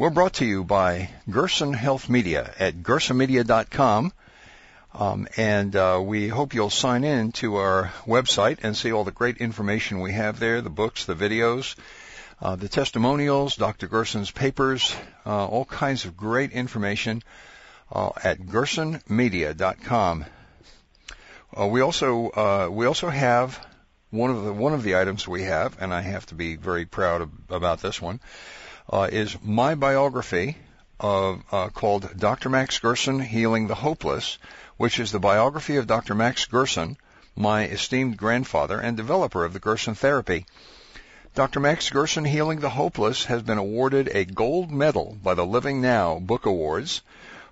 [0.00, 4.14] We're brought to you by Gerson Health Media at gersonmedia.com.
[4.94, 9.10] Um, and uh, we hope you'll sign in to our website and see all the
[9.10, 11.76] great information we have there, the books, the videos,
[12.40, 13.88] uh, the testimonials, Dr.
[13.88, 17.22] Gerson's papers, uh, all kinds of great information
[17.92, 20.24] uh, at gersonmedia.com.
[21.60, 23.66] Uh, we also uh, we also have
[24.08, 26.86] one of the one of the items we have, and I have to be very
[26.86, 28.18] proud of, about this one
[28.90, 30.56] uh, is my biography
[30.98, 32.48] of, uh, called Dr.
[32.48, 34.38] Max Gerson Healing the Hopeless,
[34.76, 36.14] which is the biography of Dr.
[36.14, 36.96] Max Gerson,
[37.36, 40.44] my esteemed grandfather and developer of the Gerson therapy.
[41.34, 41.60] Dr.
[41.60, 46.18] Max Gerson Healing the Hopeless has been awarded a gold medal by the Living Now
[46.18, 47.02] Book Awards,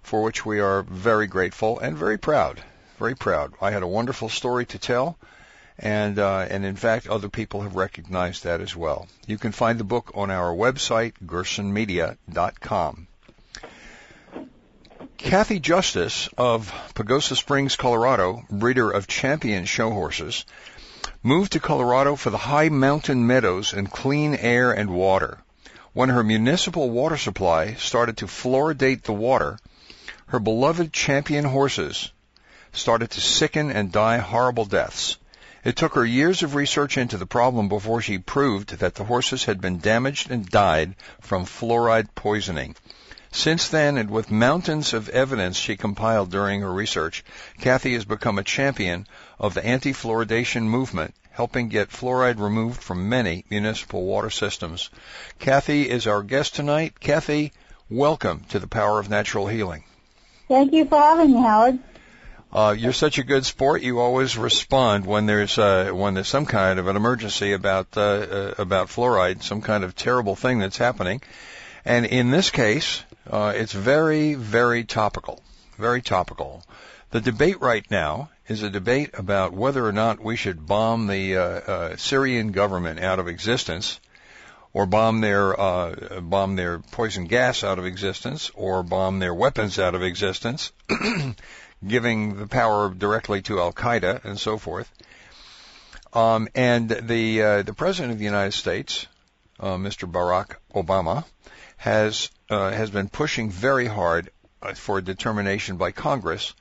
[0.03, 2.62] for which we are very grateful and very proud.
[2.98, 3.53] Very proud.
[3.62, 5.16] I had a wonderful story to tell
[5.79, 9.06] and uh, and in fact other people have recognized that as well.
[9.27, 13.06] You can find the book on our website gersonmedia.com.
[15.19, 20.44] Kathy Justus of Pagosa Springs, Colorado, breeder of champion show horses,
[21.22, 25.39] moved to Colorado for the high mountain meadows and clean air and water.
[25.93, 29.59] When her municipal water supply started to fluoridate the water,
[30.28, 32.12] her beloved champion horses
[32.72, 35.16] started to sicken and die horrible deaths.
[35.65, 39.45] It took her years of research into the problem before she proved that the horses
[39.45, 42.77] had been damaged and died from fluoride poisoning.
[43.31, 47.25] Since then, and with mountains of evidence she compiled during her research,
[47.59, 49.07] Kathy has become a champion
[49.39, 54.91] of the anti-fluoridation movement, helping get fluoride removed from many municipal water systems.
[55.39, 57.01] Kathy is our guest tonight.
[57.01, 57.53] Kathy,
[57.91, 59.85] welcome to the Power of Natural Healing.
[60.49, 61.79] Thank you for having me, Howard.
[62.50, 63.82] Uh, you're such a good sport.
[63.82, 68.00] You always respond when there's uh, when there's some kind of an emergency about uh,
[68.00, 71.20] uh, about fluoride, some kind of terrible thing that's happening.
[71.84, 75.42] And in this case, uh, it's very very topical,
[75.76, 76.64] very topical.
[77.10, 81.36] The debate right now is a debate about whether or not we should bomb the
[81.36, 84.00] uh, uh, Syrian government out of existence,
[84.73, 89.79] or bomb their uh, bomb their poison gas out of existence, or bomb their weapons
[89.79, 90.73] out of existence.
[91.87, 94.91] giving the power directly to Al Qaeda and so forth.
[96.12, 99.07] Um, and the uh, the president of the United States,
[99.61, 100.11] uh, Mr.
[100.11, 101.25] Barack Obama,
[101.77, 104.31] has uh, has been pushing very hard
[104.62, 106.55] uh, for determination by Congress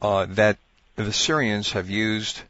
[0.00, 0.58] uh, that
[0.96, 2.40] the Syrians have used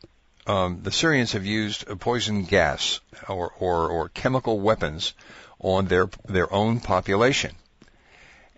[0.47, 5.15] um, the Syrians have used poison gas or, or, or chemical weapons
[5.59, 7.55] on their their own population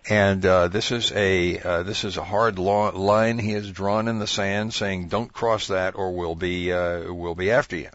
[0.09, 4.07] and uh, this is a uh, this is a hard law, line he has drawn
[4.07, 7.89] in the sand, saying don't cross that or we'll be uh, we'll be after you.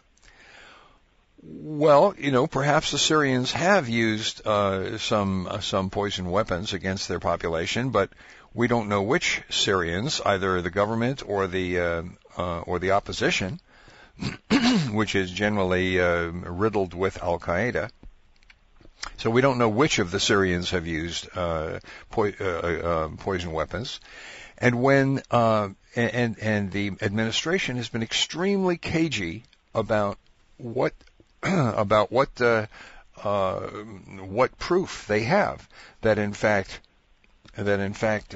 [1.43, 7.07] Well, you know, perhaps the Syrians have used uh, some uh, some poison weapons against
[7.07, 8.09] their population, but
[8.53, 12.03] we don't know which Syrians, either the government or the uh,
[12.37, 13.59] or the opposition,
[14.91, 17.89] which is generally uh, riddled with Al Qaeda.
[19.17, 21.79] So we don't know which of the Syrians have used uh,
[22.09, 23.99] po- uh, uh, poison weapons.
[24.57, 30.17] And when uh, and and the administration has been extremely cagey about
[30.57, 30.93] what
[31.43, 32.67] about what uh,
[33.23, 35.67] uh, what proof they have
[36.01, 36.79] that in fact
[37.55, 38.35] that in fact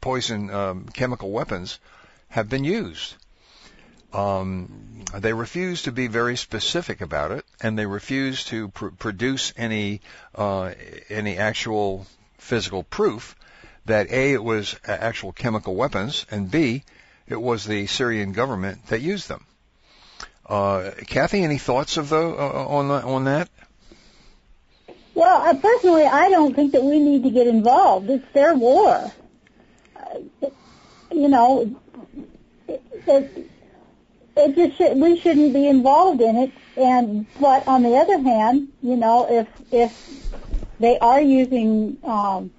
[0.00, 1.80] poison um, chemical weapons
[2.28, 3.14] have been used.
[4.14, 9.52] Um, they refuse to be very specific about it, and they refuse to pr- produce
[9.56, 10.00] any
[10.34, 10.72] uh,
[11.08, 12.06] any actual
[12.38, 13.36] physical proof
[13.86, 16.84] that A, it was actual chemical weapons, and B,
[17.28, 19.44] it was the Syrian government that used them.
[20.46, 23.48] Uh, Kathy, any thoughts of the, uh, on, on that?
[25.14, 28.10] Well, uh, personally, I don't think that we need to get involved.
[28.10, 29.12] It's their war.
[29.96, 30.48] Uh,
[31.12, 31.74] you know,
[32.68, 33.50] it, it,
[34.36, 36.52] it just should, we shouldn't be involved in it.
[36.76, 39.92] And but on the other hand, you know, if if
[40.80, 42.50] they are using um,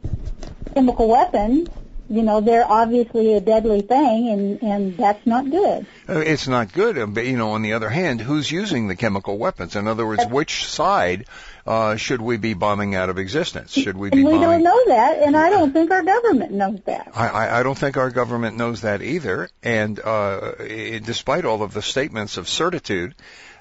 [0.73, 1.69] chemical weapons,
[2.09, 5.85] you know, they're obviously a deadly thing, and and that's not good.
[6.07, 8.95] Uh, it's not good, uh, but you know, on the other hand, who's using the
[8.95, 9.75] chemical weapons?
[9.75, 11.25] In other words, which side
[11.65, 13.71] uh, should we be bombing out of existence?
[13.71, 14.17] Should we be?
[14.17, 14.49] And we bombing...
[14.49, 17.11] don't know that, and I don't think our government knows that.
[17.15, 19.49] I, I, I don't think our government knows that either.
[19.63, 23.15] And uh, it, despite all of the statements of certitude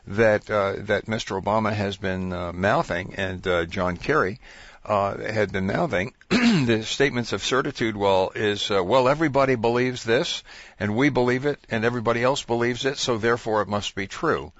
[0.06, 1.42] that uh, that Mr.
[1.42, 4.38] Obama has been uh, mouthing, and uh, John Kerry
[4.84, 10.42] uh, had been mouthing, the statements of certitude, well, is, uh, well, everybody believes this,
[10.78, 14.52] and we believe it, and everybody else believes it, so therefore it must be true.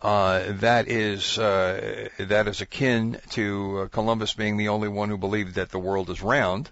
[0.00, 5.18] Uh, that is uh, that is akin to uh, Columbus being the only one who
[5.18, 6.70] believed that the world is round,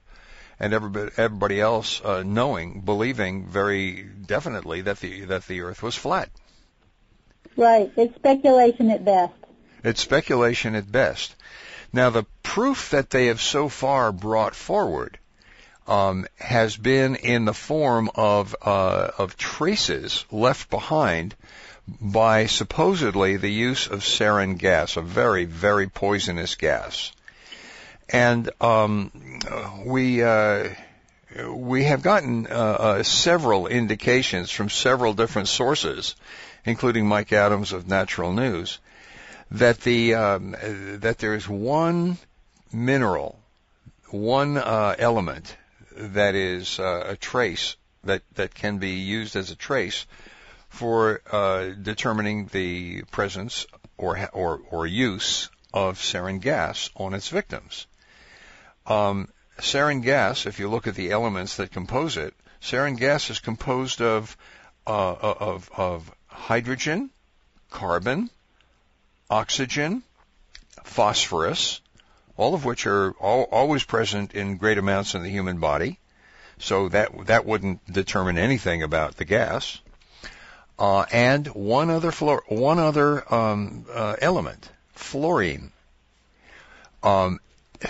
[0.60, 5.96] and everybody, everybody else uh, knowing, believing very definitely that the that the Earth was
[5.96, 6.28] flat.
[7.56, 7.90] Right.
[7.96, 9.32] It's speculation at best.
[9.82, 11.34] It's speculation at best.
[11.92, 15.18] Now, the proof that they have so far brought forward
[15.86, 21.34] um, has been in the form of uh, of traces left behind
[21.86, 27.12] by supposedly the use of sarin gas, a very, very poisonous gas.
[28.08, 29.12] And um,
[29.84, 30.68] we uh,
[31.48, 36.14] we have gotten uh, uh, several indications from several different sources,
[36.64, 38.78] including Mike Adams of Natural News,
[39.50, 40.56] that the um,
[41.00, 42.18] that there is one
[42.72, 43.38] mineral,
[44.10, 45.56] one uh, element
[45.92, 50.06] that is uh, a trace that that can be used as a trace
[50.68, 53.66] for uh, determining the presence
[53.96, 57.86] or, or, or use of sarin gas on its victims.
[58.86, 59.28] Um,
[59.58, 64.02] sarin gas, if you look at the elements that compose it, sarin gas is composed
[64.02, 64.36] of
[64.86, 67.10] uh, of, of hydrogen,
[67.70, 68.30] carbon,
[69.30, 70.02] oxygen,
[70.84, 71.80] phosphorus,
[72.36, 75.98] all of which are all, always present in great amounts in the human body.
[76.58, 79.78] So that that wouldn't determine anything about the gas
[80.78, 85.72] uh, and one other fluor- one other um, uh, element, fluorine.
[87.02, 87.40] Um,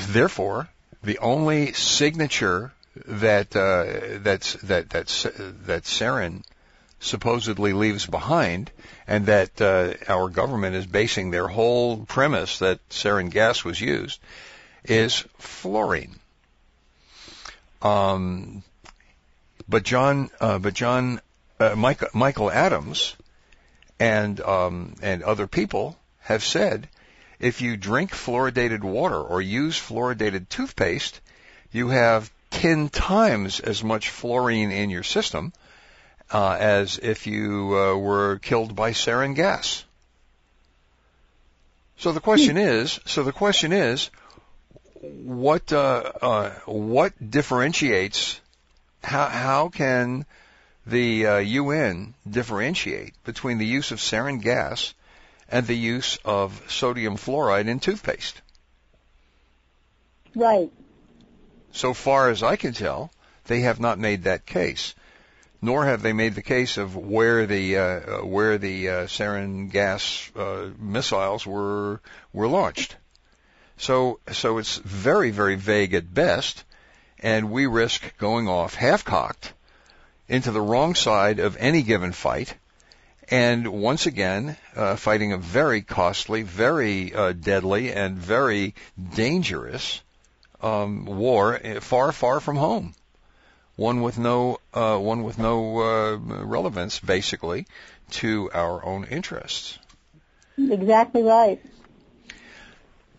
[0.08, 0.68] therefore,
[1.02, 2.72] the only signature
[3.06, 6.42] that uh, that's that that's that sarin
[7.06, 8.70] supposedly leaves behind,
[9.06, 14.20] and that uh, our government is basing their whole premise that sarin gas was used,
[14.84, 16.16] is fluorine.
[17.82, 18.62] Um,
[19.68, 21.20] but John, uh, but John
[21.58, 23.16] uh, Mike, Michael Adams
[23.98, 26.88] and um, and other people have said
[27.38, 31.20] if you drink fluoridated water or use fluoridated toothpaste,
[31.70, 35.52] you have 10 times as much fluorine in your system
[36.32, 39.84] uh, as if you uh, were killed by sarin gas.
[41.98, 44.10] So the question is, so the question is,
[45.00, 48.40] what uh, uh what differentiates?
[49.02, 50.26] How how can
[50.86, 54.94] the uh, UN differentiate between the use of sarin gas
[55.48, 58.40] and the use of sodium fluoride in toothpaste.
[60.34, 60.70] Right.
[61.72, 63.10] So far as I can tell,
[63.46, 64.94] they have not made that case,
[65.60, 70.30] nor have they made the case of where the uh, where the uh, sarin gas
[70.36, 72.00] uh, missiles were
[72.32, 72.96] were launched.
[73.76, 76.64] So so it's very very vague at best,
[77.20, 79.52] and we risk going off half cocked
[80.28, 82.54] into the wrong side of any given fight,
[83.28, 88.74] and once again, uh, fighting a very costly, very uh, deadly, and very
[89.14, 90.00] dangerous
[90.60, 92.94] um, war eh, far, far from home.
[93.76, 97.66] One with no, uh, one with no uh, relevance, basically,
[98.12, 99.78] to our own interests.
[100.58, 101.60] Exactly right.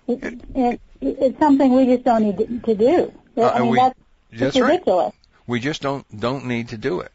[0.08, 3.14] It, it, it's something we just don't need to do.
[3.38, 4.00] I uh, mean, we, that's,
[4.34, 5.14] that's ridiculous.
[5.14, 5.14] Right.
[5.46, 7.12] We just don't don't need to do it.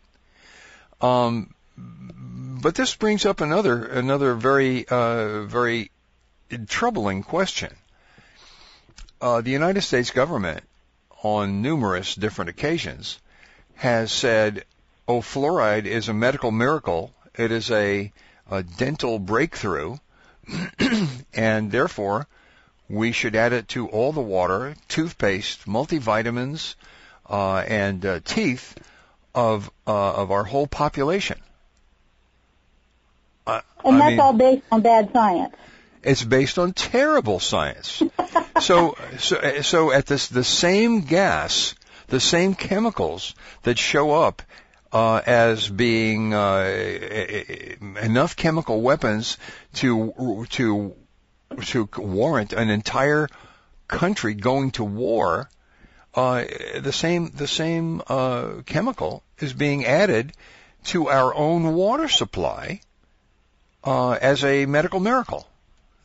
[1.01, 5.91] Um, but this brings up another another very uh, very
[6.69, 7.75] troubling question.
[9.21, 10.63] Uh, the United States government,
[11.23, 13.19] on numerous different occasions,
[13.75, 14.65] has said,
[15.09, 17.13] "Oh, fluoride is a medical miracle.
[17.35, 18.13] It is a,
[18.51, 19.97] a dental breakthrough,
[21.35, 22.27] and therefore."
[22.93, 26.75] we should add it to all the water, toothpaste, multivitamins,
[27.29, 28.77] uh, and uh, teeth
[29.35, 31.41] of uh, of our whole population.
[33.47, 33.63] and
[33.99, 35.55] that's mean, all based on bad science.
[36.03, 38.03] It's based on terrible science.
[38.61, 41.75] so, so, so at this, the same gas,
[42.13, 44.43] the same chemicals that show up
[44.93, 46.71] uh, as being uh,
[48.03, 49.39] enough chemical weapons
[49.73, 50.95] to to
[51.63, 53.29] to warrant an entire
[53.89, 55.49] country going to war.
[56.15, 56.45] Uh,
[56.79, 60.35] the same the same uh, chemical is being added
[60.85, 62.83] to our own water supply
[63.85, 65.49] uh, as a medical miracle.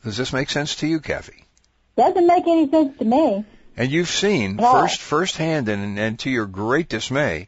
[0.04, 1.44] Does this make sense to you, Kathy?
[1.98, 3.44] Doesn't make any sense to me.
[3.78, 4.72] And you've seen No.
[4.72, 7.46] first firsthand and, and to your great dismay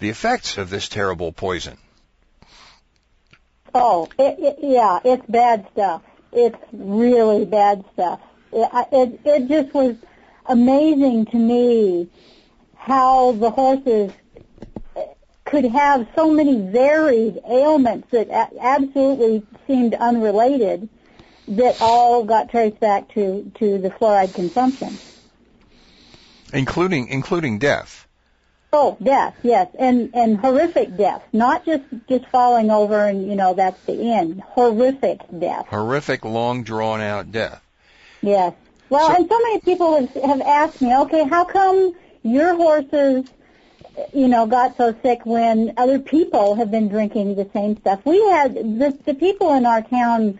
[0.00, 1.78] the effects of this terrible poison.
[3.72, 6.02] Oh, it, it, yeah, it's bad stuff.
[6.32, 8.20] It's really bad stuff.
[8.52, 9.94] It, it, it just was
[10.46, 12.08] amazing to me
[12.74, 14.10] how the horses
[15.44, 20.88] could have so many varied ailments that a- absolutely seemed unrelated
[21.46, 24.98] that all got traced back to, to the fluoride consumption.
[26.52, 28.06] Including including death.
[28.70, 33.54] Oh, death, yes, and and horrific death, not just just falling over and you know
[33.54, 34.42] that's the end.
[34.42, 35.66] Horrific death.
[35.68, 37.62] Horrific, long drawn out death.
[38.20, 38.52] Yes.
[38.90, 43.24] Well, So- and so many people have, have asked me, okay, how come your horses,
[44.12, 48.00] you know, got so sick when other people have been drinking the same stuff?
[48.04, 50.38] We had the the people in our town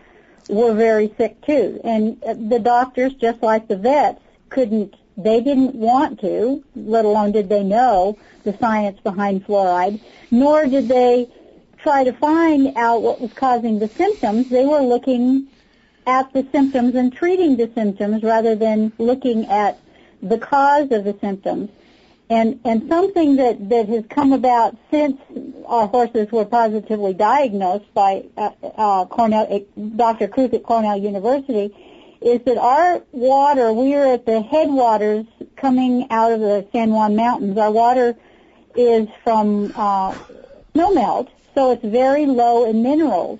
[0.49, 4.95] were very sick too, and uh, the doctors, just like the vets, couldn't.
[5.23, 9.99] They didn't want to, let alone did they know the science behind fluoride,
[10.31, 11.29] nor did they
[11.77, 14.49] try to find out what was causing the symptoms.
[14.49, 15.47] They were looking
[16.07, 19.77] at the symptoms and treating the symptoms rather than looking at
[20.21, 21.69] the cause of the symptoms.
[22.29, 25.19] And and something that that has come about since
[25.65, 30.27] our horses were positively diagnosed by uh, uh, Cornell, uh, Dr.
[30.27, 31.75] Krook at Cornell University,
[32.21, 37.15] is that our water, we are at the headwaters coming out of the San Juan
[37.15, 37.57] Mountains.
[37.57, 38.15] Our water
[38.75, 40.15] is from uh,
[40.73, 43.39] snowmelt, so it's very low in minerals.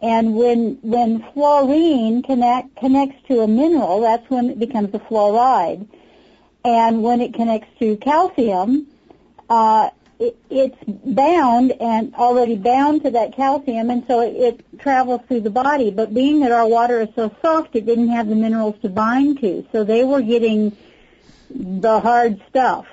[0.00, 5.88] And when when fluorine connect, connects to a mineral, that's when it becomes a fluoride.
[6.64, 8.86] And when it connects to calcium,
[9.48, 15.20] uh, it, it's bound and already bound to that calcium, and so it, it travels
[15.28, 15.90] through the body.
[15.90, 19.40] But being that our water is so soft, it didn't have the minerals to bind
[19.40, 20.76] to, so they were getting
[21.50, 22.86] the hard stuff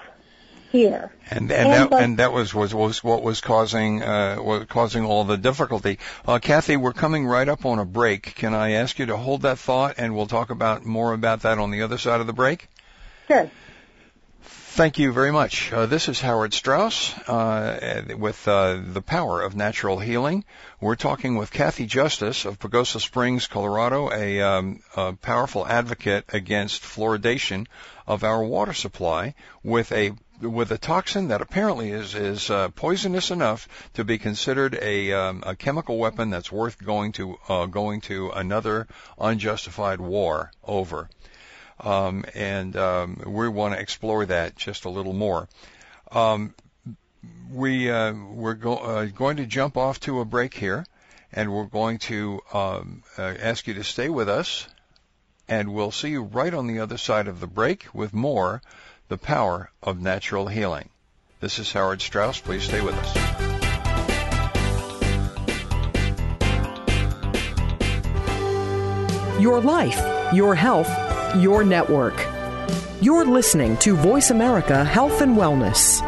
[0.71, 1.11] here.
[1.31, 4.65] And and And that but- and that was was was what was causing uh, was
[4.69, 5.99] causing all the difficulty.
[6.27, 8.35] Uh, Kathy, we're coming right up on a break.
[8.35, 11.57] Can I ask you to hold that thought, and we'll talk about more about that
[11.57, 12.67] on the other side of the break?
[13.27, 13.49] Sure.
[14.75, 15.71] Thank you very much.
[15.71, 20.43] Uh, this is Howard Strauss uh, with uh, the power of natural healing.
[20.81, 26.81] We're talking with Kathy Justus of Pagosa Springs, Colorado, a, um, a powerful advocate against
[26.81, 27.67] fluoridation
[28.05, 33.31] of our water supply with a with a toxin that apparently is is uh, poisonous
[33.31, 38.01] enough to be considered a um, a chemical weapon that's worth going to uh, going
[38.01, 41.09] to another unjustified war over
[41.79, 45.47] um, and um, we want to explore that just a little more.
[46.11, 46.53] Um,
[47.51, 50.85] we uh, we're go- uh, going to jump off to a break here,
[51.31, 54.67] and we're going to um, uh, ask you to stay with us,
[55.47, 58.61] and we'll see you right on the other side of the break with more
[59.07, 60.89] the power of natural healing.
[61.39, 62.39] This is Howard Strauss.
[62.39, 63.15] Please stay with us.
[69.39, 70.87] Your life, your health,
[71.35, 72.13] your network.
[73.01, 76.01] You're listening to Voice America Health and Wellness.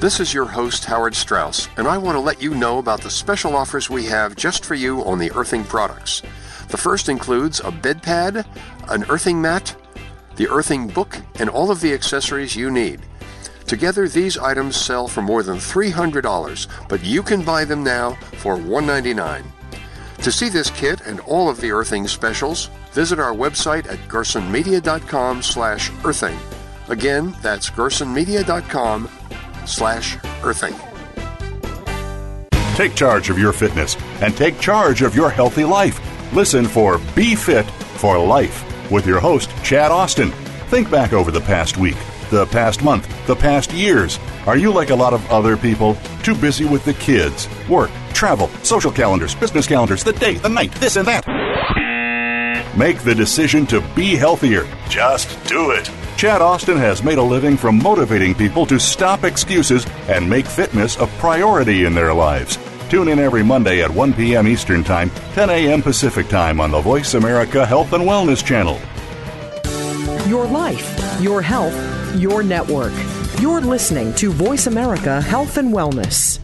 [0.00, 3.08] This is your host, Howard Strauss, and I want to let you know about the
[3.08, 6.20] special offers we have just for you on the earthing products.
[6.68, 8.44] The first includes a bed pad,
[8.90, 9.74] an earthing mat,
[10.36, 13.00] the earthing book, and all of the accessories you need.
[13.66, 18.56] Together, these items sell for more than $300, but you can buy them now for
[18.56, 19.53] $199.
[20.24, 25.42] To see this kit and all of the earthing specials, visit our website at gersonmedia.com
[25.42, 26.38] slash earthing.
[26.88, 29.10] Again, that's gersonmedia.com
[29.66, 30.74] slash earthing.
[32.74, 36.00] Take charge of your fitness and take charge of your healthy life.
[36.32, 40.30] Listen for Be Fit for Life with your host, Chad Austin.
[40.70, 41.98] Think back over the past week,
[42.30, 44.18] the past month, the past years.
[44.46, 45.98] Are you like a lot of other people?
[46.22, 50.72] Too busy with the kids, work, travel, social calendars, business calendars, the day, the night,
[50.76, 51.26] this and that.
[52.76, 54.66] Make the decision to be healthier.
[54.88, 55.90] Just do it.
[56.16, 60.96] Chad Austin has made a living from motivating people to stop excuses and make fitness
[60.96, 62.58] a priority in their lives.
[62.88, 64.46] Tune in every Monday at 1 p.m.
[64.46, 65.82] Eastern Time, 10 a.m.
[65.82, 68.78] Pacific Time on the Voice America Health and Wellness Channel.
[70.28, 71.74] Your life, your health,
[72.16, 72.92] your network.
[73.40, 76.43] You're listening to Voice America Health and Wellness.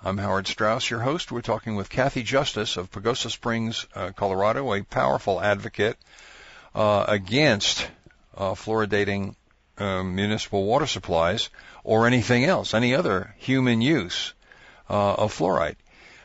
[0.00, 1.32] I'm Howard Strauss, your host.
[1.32, 5.96] We're talking with Kathy Justus of Pagosa Springs, uh, Colorado, a powerful advocate
[6.72, 7.84] uh, against
[8.36, 9.34] uh, fluoridating
[9.76, 11.50] uh, municipal water supplies
[11.82, 14.34] or anything else, any other human use
[14.88, 15.74] uh, of fluoride.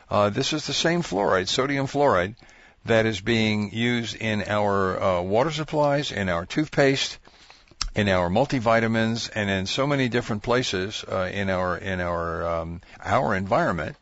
[0.08, 2.36] Uh, this is the same fluoride, sodium fluoride,
[2.84, 7.18] that is being used in our water supplies, in our toothpaste,
[7.94, 12.80] in our multivitamins and in so many different places uh, in our in our um,
[13.02, 13.96] our environment,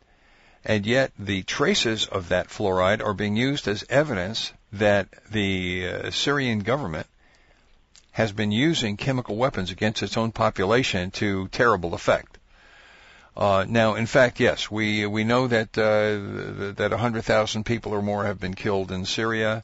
[0.65, 6.11] and yet the traces of that fluoride are being used as evidence that the uh,
[6.11, 7.07] Syrian government
[8.13, 12.39] has been using chemical weapons against its own population to terrible effect.
[13.35, 18.25] Uh, now, in fact, yes, we we know that uh, that 100,000 people or more
[18.25, 19.63] have been killed in Syria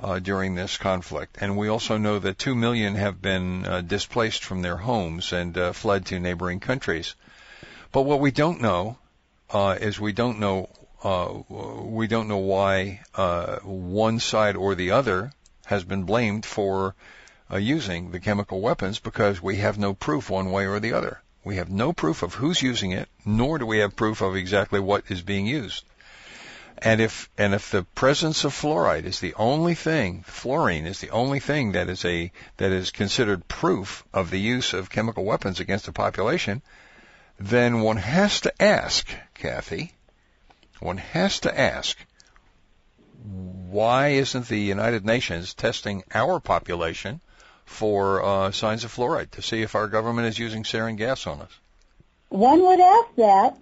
[0.00, 1.38] uh, during this conflict.
[1.40, 5.56] And we also know that 2 million have been uh, displaced from their homes and
[5.56, 7.14] uh, fled to neighboring countries.
[7.90, 8.98] But what we don't know
[9.50, 10.68] uh, is we don't know
[11.02, 15.32] uh, we don't know why uh, one side or the other
[15.66, 16.94] has been blamed for
[17.56, 21.22] using the chemical weapons because we have no proof one way or the other.
[21.44, 24.80] We have no proof of who's using it, nor do we have proof of exactly
[24.80, 25.84] what is being used.
[26.82, 31.10] And if and if the presence of fluoride is the only thing, fluorine is the
[31.10, 35.60] only thing that is a that is considered proof of the use of chemical weapons
[35.60, 36.62] against a population,
[37.38, 39.92] then one has to ask, Kathy,
[40.80, 41.96] one has to ask,
[43.70, 47.20] why isn't the United Nations testing our population
[47.64, 51.40] for uh, signs of fluoride to see if our government is using sarin gas on
[51.40, 51.52] us?
[52.28, 53.58] One would ask that.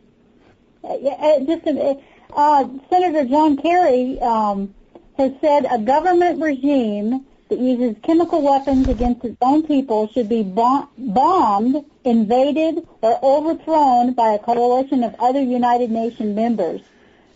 [0.84, 1.66] Uh, uh just.
[1.66, 1.94] Uh,
[2.32, 4.74] uh, Senator John Kerry um,
[5.16, 10.42] has said a government regime that uses chemical weapons against its own people should be
[10.42, 16.80] bom- bombed, invaded, or overthrown by a coalition of other United Nations members.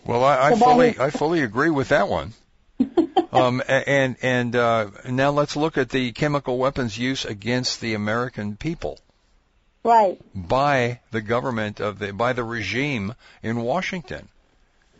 [0.05, 2.33] Well, I, I fully I fully agree with that one.
[3.33, 8.57] um, and and uh, now let's look at the chemical weapons use against the American
[8.57, 8.99] people.
[9.85, 10.19] Right.
[10.35, 14.29] By the government of the by the regime in Washington.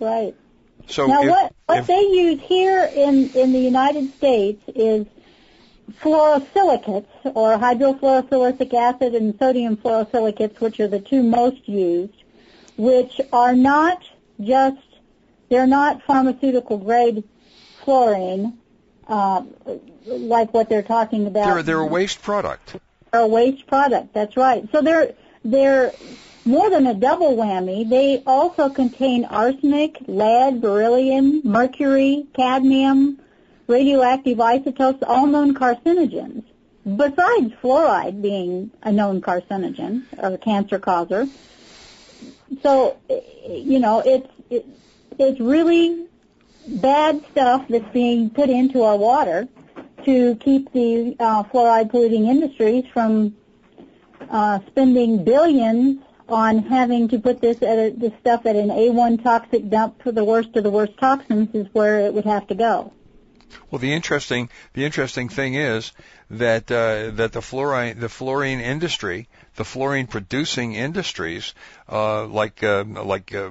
[0.01, 0.35] Right.
[0.89, 5.07] So now, if, what what if, they use here in in the United States is
[6.01, 12.25] fluorosilicates or hydrofluorosilicic acid and sodium fluorosilicates, which are the two most used,
[12.77, 14.03] which are not
[14.41, 14.79] just
[15.49, 17.25] they're not pharmaceutical grade
[17.85, 18.59] fluorine
[19.07, 19.43] uh,
[20.07, 21.45] like what they're talking about.
[21.45, 22.77] They're they're a waste product.
[23.13, 24.15] They're a waste product.
[24.15, 24.69] That's right.
[24.73, 25.93] So they're they're
[26.45, 33.21] more than a double whammy, they also contain arsenic, lead, beryllium, mercury, cadmium,
[33.67, 36.45] radioactive isotopes, all known carcinogens.
[36.85, 41.29] Besides fluoride being a known carcinogen or a cancer causer.
[42.63, 42.97] So,
[43.49, 44.67] you know, it's, it,
[45.19, 46.07] it's really
[46.67, 49.47] bad stuff that's being put into our water
[50.05, 53.37] to keep the uh, fluoride polluting industries from
[54.31, 59.69] uh, spending billions on having to put this a, this stuff at an A1 toxic
[59.69, 62.93] dump for the worst of the worst toxins is where it would have to go.
[63.71, 65.93] Well, the interesting the interesting thing is
[66.31, 71.55] that uh, that the fluorine the fluorine industry, the fluorine producing industries,
[71.89, 73.51] uh, like uh, like uh,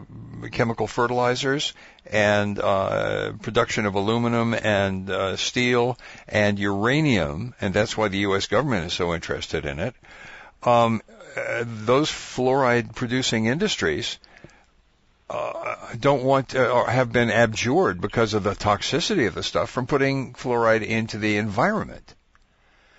[0.51, 1.73] chemical fertilizers
[2.05, 8.47] and uh, production of aluminum and uh, steel and uranium, and that's why the U.S.
[8.47, 9.95] government is so interested in it.
[10.63, 11.01] Um,
[11.35, 14.17] uh, those fluoride producing industries
[15.29, 19.69] uh, don't want to, or have been abjured because of the toxicity of the stuff
[19.69, 22.15] from putting fluoride into the environment.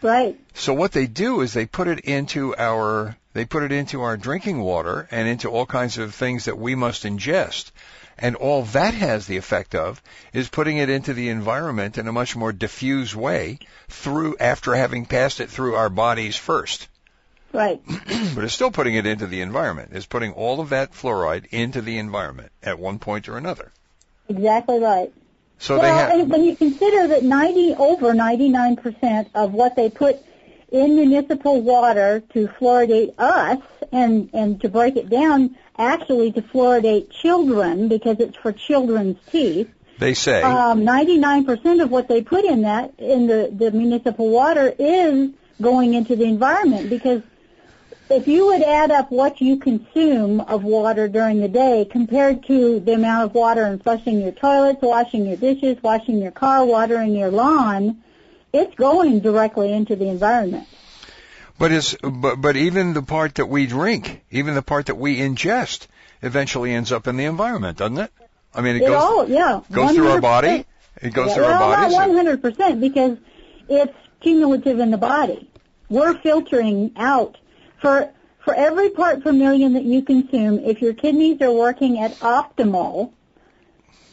[0.03, 0.38] Right.
[0.55, 4.16] So what they do is they put it into our they put it into our
[4.16, 7.71] drinking water and into all kinds of things that we must ingest.
[8.19, 12.12] And all that has the effect of is putting it into the environment in a
[12.12, 16.88] much more diffuse way through after having passed it through our bodies first.
[17.52, 17.80] Right.
[18.34, 19.90] but it's still putting it into the environment.
[19.92, 23.72] It's putting all of that fluoride into the environment at one point or another.
[24.28, 25.12] Exactly right.
[25.58, 26.20] So well, they have.
[26.20, 30.16] and when you consider that 90 over 99% of what they put
[30.70, 33.58] in municipal water to fluoridate us
[33.92, 39.68] and and to break it down actually to fluoridate children because it's for children's teeth.
[39.98, 44.72] They say Um, 99% of what they put in that in the the municipal water
[44.78, 47.22] is going into the environment because
[48.11, 52.81] if you would add up what you consume of water during the day compared to
[52.81, 57.14] the amount of water in flushing your toilets, washing your dishes, washing your car, watering
[57.14, 58.03] your lawn,
[58.53, 60.66] it's going directly into the environment.
[61.59, 65.18] But is but but even the part that we drink, even the part that we
[65.18, 65.87] ingest,
[66.23, 68.11] eventually ends up in the environment, doesn't it?
[68.55, 70.64] I mean, it, It goes all, yeah, goes through our body.
[71.01, 71.96] It goes Yeah, through our well, bodies.
[71.96, 73.18] not 100% because
[73.68, 75.49] it's cumulative in the body.
[75.88, 77.37] We're filtering out
[77.81, 78.11] for
[78.45, 80.59] for every part per million that you consume.
[80.61, 83.12] If your kidneys are working at optimal,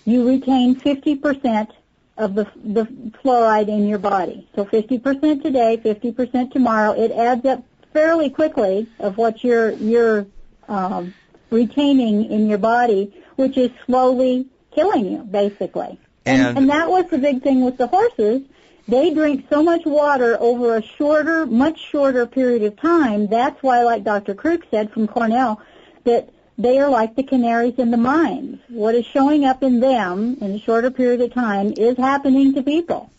[0.06, 1.70] you retain 50%
[2.18, 2.86] of the the
[3.24, 4.48] fluoride in your body.
[4.56, 6.92] So 50% today, 50% tomorrow.
[6.92, 10.26] It adds up fairly quickly of what you're you're
[10.68, 11.14] um,
[11.50, 16.00] retaining in your body, which is slowly killing you, basically.
[16.26, 18.42] And- And, and that was the big thing with the horses.
[18.88, 23.28] They drink so much water over a shorter, much shorter period of time.
[23.28, 24.34] That's why, like Dr.
[24.34, 25.62] Krook said from Cornell,
[26.06, 28.60] that they are like the canaries in the mines.
[28.70, 32.64] What is showing up in them in a shorter period of time is happening to
[32.64, 33.12] people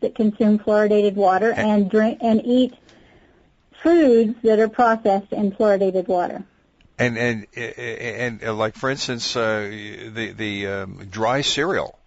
[0.00, 2.74] that consume fluoridated water and drink and eat
[3.82, 6.44] foods that are processed in fluoridated water.
[6.98, 9.68] And and and, and like for instance, uh,
[10.12, 11.98] the the um, dry cereal,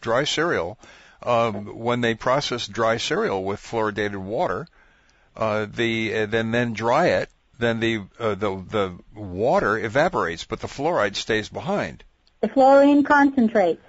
[0.00, 0.78] dry cereal,
[1.22, 4.66] um, when they process dry cereal with fluoridated water,
[5.36, 10.60] uh, the uh, then then dry it, then the uh, the the water evaporates, but
[10.60, 12.04] the fluoride stays behind.
[12.40, 13.82] The fluorine concentrates.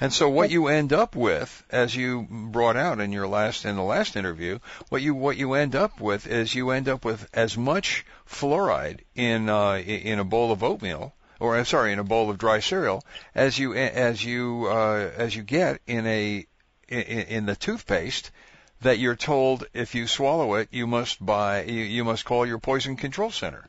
[0.00, 3.76] And so what you end up with, as you brought out in your last in
[3.76, 7.28] the last interview, what you what you end up with is you end up with
[7.32, 12.04] as much fluoride in uh, in a bowl of oatmeal, or I'm sorry, in a
[12.04, 16.46] bowl of dry cereal, as you as you uh, as you get in a
[17.00, 18.30] in, in the toothpaste
[18.80, 22.58] that you're told if you swallow it, you must buy you, you must call your
[22.58, 23.66] poison control center.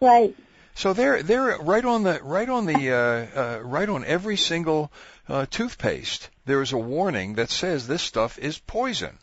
[0.00, 0.34] Right.
[0.74, 4.92] So they're they're right on the right on the uh, uh, right on every single
[5.28, 6.30] uh, toothpaste.
[6.46, 9.18] There is a warning that says this stuff is poison.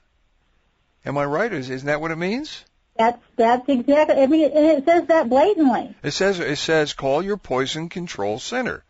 [1.06, 1.52] Am I right?
[1.52, 2.64] Is isn't that what it means?
[2.98, 4.22] That's that's exactly.
[4.22, 5.96] I mean, and it says that blatantly.
[6.04, 8.84] It says it says call your poison control center.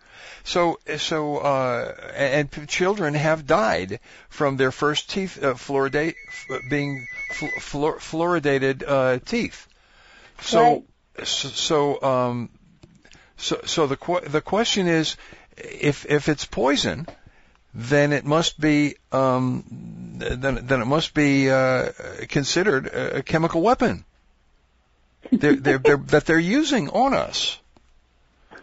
[0.43, 3.99] So so uh, and, and children have died
[4.30, 9.67] from their first teeth uh, fluoridate f- being fl- fluor- fluoridated uh, teeth.
[10.41, 11.27] So Right.
[11.27, 12.49] so so, um,
[13.38, 15.17] so so the qu- the question is
[15.58, 17.08] if if it's poison
[17.73, 19.63] then it must be um,
[20.17, 21.91] then then it must be uh,
[22.27, 24.03] considered a, a chemical weapon
[25.32, 27.60] they're, they're, they're, that they're using on us.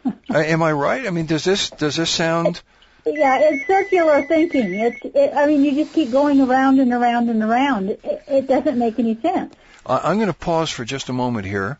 [0.04, 1.06] Uh, am I right?
[1.06, 2.62] I mean, does this does this sound?
[3.06, 4.74] Yeah, it's circular thinking.
[4.74, 4.98] It's.
[5.04, 7.90] It, I mean, you just keep going around and around and around.
[7.90, 9.54] It, it doesn't make any sense.
[9.84, 11.76] Uh, I'm going to pause for just a moment here.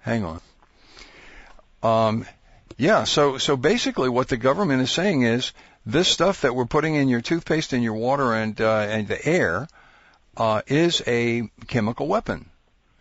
[0.00, 0.40] Hang on.
[1.82, 2.26] Um,
[2.76, 3.04] yeah.
[3.04, 5.52] So so basically, what the government is saying is
[5.84, 9.24] this stuff that we're putting in your toothpaste and your water and uh, and the
[9.26, 9.68] air
[10.36, 12.48] uh, is a chemical weapon.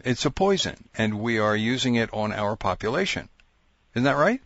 [0.04, 3.30] It's a poison, and we are using it on our population.
[3.94, 4.42] Isn't that right?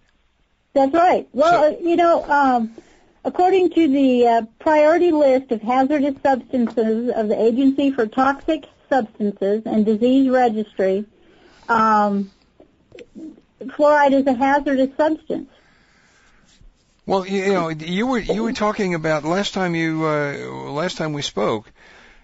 [0.76, 1.26] That's right.
[1.32, 2.76] Well, uh, you know, um,
[3.24, 9.64] according to the uh, priority list of hazardous substances of the Agency for Toxic Substances
[9.66, 11.06] and Disease Registry,
[11.70, 12.30] um,
[13.62, 15.50] fluoride is a hazardous substance.
[17.06, 21.14] Well, you, know, you were you were talking about last time you uh, last time
[21.14, 21.72] we spoke.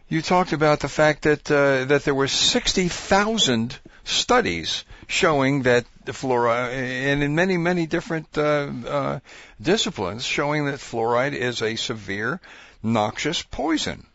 [0.10, 5.86] You talked about the fact that uh, that there were sixty thousand studies showing that
[6.06, 9.20] fluoride, and in many many different uh, uh,
[9.62, 12.40] disciplines, showing that fluoride is a severe
[12.84, 14.06] noxious poison.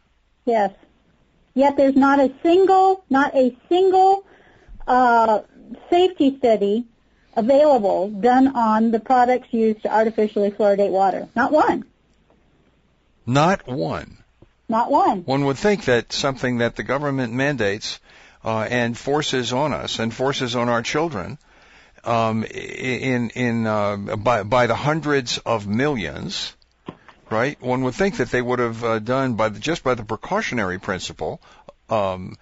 [0.45, 0.73] Yes.
[1.55, 4.25] Yet there's not a single, not a single
[4.87, 5.41] uh,
[5.89, 6.85] safety study
[7.35, 11.29] available done on the products used to artificially fluoridate water.
[11.35, 11.85] Not one.
[13.25, 14.19] Not one.
[14.69, 15.23] Not one.
[15.25, 18.01] One would think that something that the government mandates
[18.45, 21.39] uh, and forces on us and forces on our children
[22.07, 26.55] um, in in uh, by by the hundreds of millions,
[27.31, 27.61] right?
[27.61, 30.79] One would think that they would have uh, done by the, just by the precautionary
[30.79, 31.41] principle
[31.91, 32.37] um,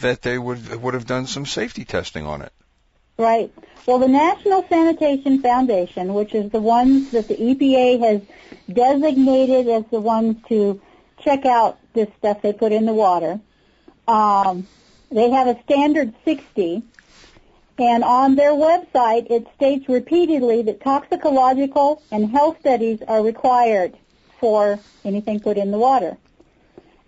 [0.00, 2.52] that they would would have done some safety testing on it.
[3.18, 3.52] Right.
[3.86, 8.22] Well, the National Sanitation Foundation, which is the ones that the EPA has
[8.72, 10.80] designated as the ones to
[11.20, 13.40] check out this stuff they put in the water,
[14.08, 14.66] um,
[15.10, 16.82] they have a standard 60,
[17.82, 23.96] and on their website it states repeatedly that toxicological and health studies are required
[24.38, 26.16] for anything put in the water.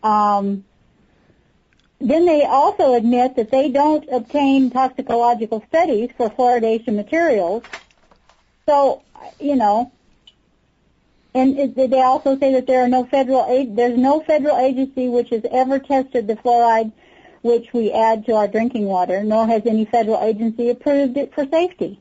[0.03, 0.65] Um,
[2.01, 7.63] then they also admit that they don't obtain toxicological studies for fluoridation materials.
[8.69, 9.03] So,
[9.39, 9.93] you know,
[11.35, 15.31] and it, they also say that there are no federal there's no federal agency which
[15.31, 16.93] has ever tested the fluoride
[17.45, 21.47] which we add to our drinking water, nor has any federal agency approved it for
[21.47, 22.01] safety.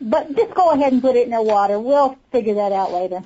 [0.00, 1.80] But just go ahead and put it in our water.
[1.80, 3.24] We'll figure that out later.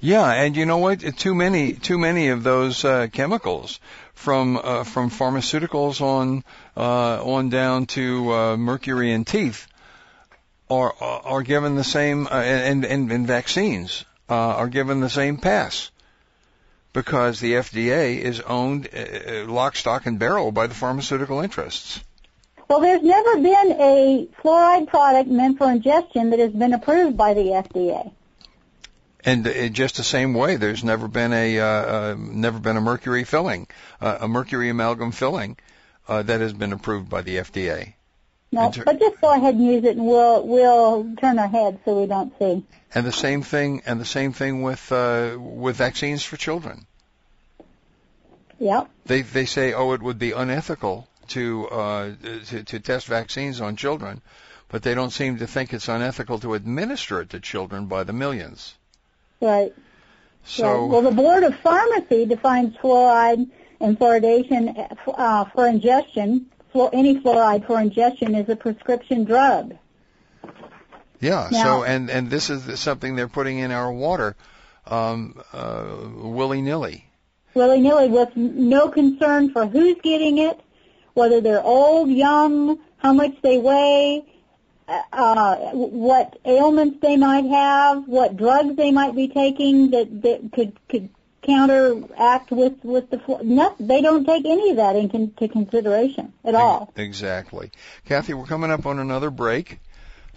[0.00, 1.00] Yeah, and you know what?
[1.16, 3.80] Too many, too many of those uh, chemicals
[4.12, 6.44] from uh, from pharmaceuticals on
[6.76, 9.66] uh, on down to uh, mercury in teeth
[10.68, 15.38] are are given the same uh, and, and and vaccines uh, are given the same
[15.38, 15.90] pass
[16.92, 22.02] because the FDA is owned uh, lock, stock, and barrel by the pharmaceutical interests.
[22.68, 27.34] Well, there's never been a fluoride product meant for ingestion that has been approved by
[27.34, 28.12] the FDA.
[29.24, 32.80] And in just the same way, there's never been a uh, uh, never been a
[32.80, 33.66] mercury filling,
[34.00, 35.56] uh, a mercury amalgam filling
[36.06, 37.94] uh, that has been approved by the FDA.
[38.50, 41.78] No, ter- but just go ahead and use it, and we'll we'll turn our heads
[41.84, 42.64] so we don't see.
[42.94, 46.86] And the same thing, and the same thing with uh, with vaccines for children.
[48.58, 48.88] Yep.
[49.04, 52.10] They they say, oh, it would be unethical to uh,
[52.46, 54.22] to, to test vaccines on children,
[54.68, 58.14] but they don't seem to think it's unethical to administer it to children by the
[58.14, 58.74] millions.
[59.40, 59.74] Right.
[60.44, 60.90] So, right.
[60.90, 66.46] well, the Board of Pharmacy defines fluoride and fluoridation uh, for ingestion.
[66.86, 69.76] Any fluoride for ingestion is a prescription drug.
[71.20, 71.48] Yeah.
[71.50, 74.36] Now, so, and and this is something they're putting in our water,
[74.86, 77.04] um, uh, willy nilly.
[77.54, 80.60] Willy nilly, with no concern for who's getting it,
[81.14, 84.24] whether they're old, young, how much they weigh,
[84.88, 90.78] uh, what ailments they might have, what drugs they might be taking that, that could
[90.88, 91.10] could
[91.48, 96.92] counteract with with the no, they don't take any of that into consideration at all.
[96.96, 97.70] Exactly,
[98.04, 98.34] Kathy.
[98.34, 99.80] We're coming up on another break,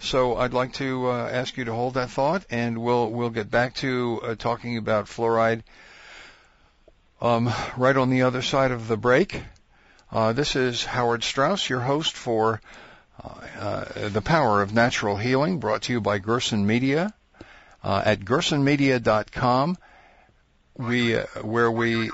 [0.00, 3.50] so I'd like to uh, ask you to hold that thought, and we'll we'll get
[3.50, 5.62] back to uh, talking about fluoride.
[7.20, 9.40] Um, right on the other side of the break.
[10.10, 12.60] Uh, this is Howard Strauss, your host for
[13.22, 17.14] uh, the Power of Natural Healing, brought to you by Gerson Media
[17.84, 19.78] uh, at gersonmedia.com.
[20.88, 22.10] We uh, where we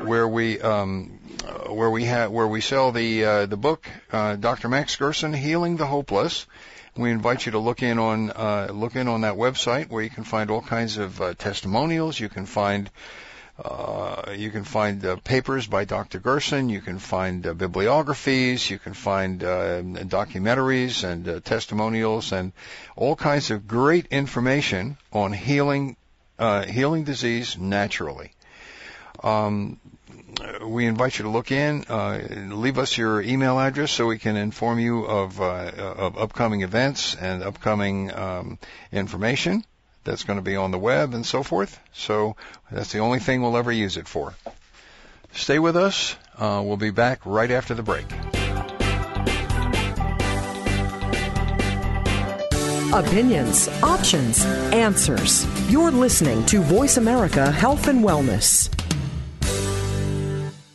[0.00, 1.20] where we um,
[1.68, 4.68] where we have where we sell the uh, the book uh, Dr.
[4.68, 6.46] Max Gerson Healing the Hopeless.
[6.96, 10.10] We invite you to look in on uh, look in on that website where you
[10.10, 12.18] can find all kinds of uh, testimonials.
[12.18, 12.90] You can find
[13.62, 16.18] uh, you can find uh, papers by Dr.
[16.18, 16.70] Gerson.
[16.70, 18.68] You can find uh, bibliographies.
[18.68, 22.52] You can find uh, documentaries and uh, testimonials and
[22.96, 25.96] all kinds of great information on healing
[26.38, 28.32] uh, healing disease naturally.
[29.22, 29.80] Um,
[30.62, 31.84] we invite you to look in.
[31.88, 32.20] Uh,
[32.50, 37.16] leave us your email address so we can inform you of uh, of upcoming events
[37.16, 38.58] and upcoming um,
[38.92, 39.64] information
[40.04, 41.78] that's going to be on the web and so forth.
[41.92, 42.36] So
[42.70, 44.34] that's the only thing we'll ever use it for.
[45.32, 46.14] Stay with us.
[46.36, 48.06] Uh, we'll be back right after the break.
[52.92, 55.46] Opinions, options, answers.
[55.70, 58.70] You're listening to Voice America Health and Wellness.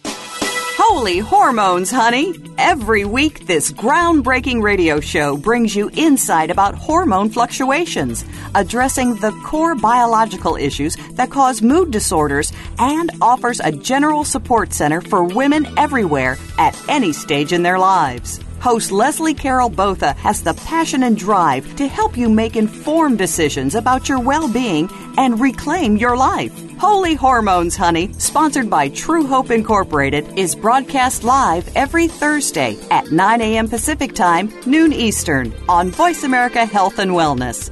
[0.06, 2.36] Holy hormones, honey!
[2.60, 8.24] Every week, this groundbreaking radio show brings you insight about hormone fluctuations,
[8.54, 15.02] addressing the core biological issues that cause mood disorders, and offers a general support center
[15.02, 18.40] for women everywhere at any stage in their lives.
[18.64, 23.76] Host Leslie Carol Botha has the passion and drive to help you make informed decisions
[23.76, 26.58] about your well being and reclaim your life.
[26.78, 33.42] Holy Hormones, Honey, sponsored by True Hope Incorporated, is broadcast live every Thursday at 9
[33.42, 33.68] a.m.
[33.68, 37.70] Pacific Time, noon Eastern, on Voice America Health and Wellness.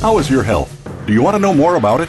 [0.00, 0.68] How is your health?
[1.06, 2.08] Do you want to know more about it?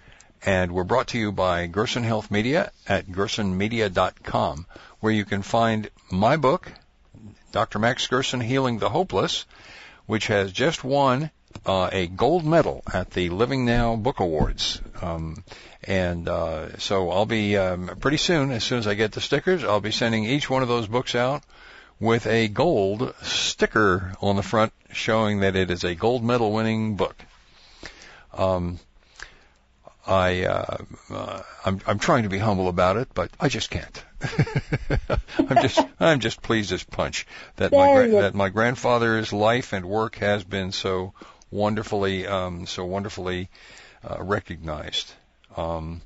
[0.45, 4.65] and we're brought to you by Gerson Health Media at gersonmedia.com,
[4.99, 6.71] where you can find my book,
[7.51, 7.79] Dr.
[7.79, 9.45] Max Gerson Healing the Hopeless,
[10.07, 11.29] which has just won
[11.65, 14.81] uh, a gold medal at the Living Now Book Awards.
[15.01, 15.43] Um,
[15.83, 19.63] and uh, so I'll be um, pretty soon, as soon as I get the stickers,
[19.63, 21.43] I'll be sending each one of those books out
[21.99, 26.95] with a gold sticker on the front showing that it is a gold medal winning
[26.95, 27.15] book.
[28.33, 28.79] Um,
[30.05, 30.77] I uh,
[31.11, 34.03] uh, I'm I'm trying to be humble about it, but I just can't.
[35.37, 39.85] I'm just I'm just pleased as punch that my gra- that my grandfather's life and
[39.85, 41.13] work has been so
[41.51, 43.49] wonderfully um, so wonderfully
[44.03, 45.13] uh, recognized.
[45.55, 46.01] Um,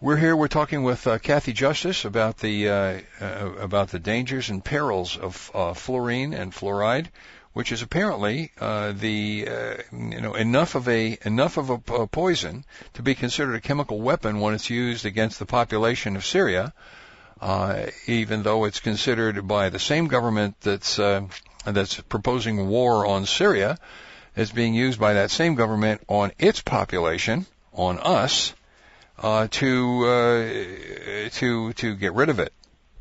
[0.00, 0.34] we're here.
[0.34, 5.18] We're talking with uh, Kathy Justus about the uh, uh, about the dangers and perils
[5.18, 7.08] of uh, fluorine and fluoride
[7.52, 12.06] which is apparently uh, the uh, you know enough of a enough of a, a,
[12.06, 16.72] poison to be considered a chemical weapon when it's used against the population of Syria,
[17.40, 21.22] uh, even though it's considered by the same government that's uh,
[21.64, 23.78] that's proposing war on Syria
[24.36, 28.54] as being used by that same government on its population, on us,
[29.18, 32.52] uh, to uh, to to get rid of it.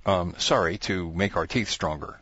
[0.07, 2.19] Um, sorry, to make our teeth stronger.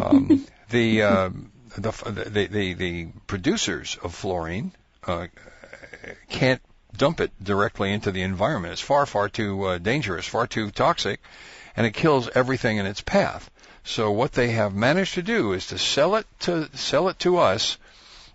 [0.00, 1.30] Um, the, uh,
[1.76, 4.72] the, the, the, the, producers of fluorine
[5.06, 5.26] uh,
[6.28, 6.62] can't
[6.96, 8.72] dump it directly into the environment.
[8.72, 11.20] It's far, far too uh, dangerous, far too toxic,
[11.76, 13.50] and it kills everything in its path.
[13.84, 17.38] So what they have managed to do is to sell it to sell it to
[17.38, 17.78] us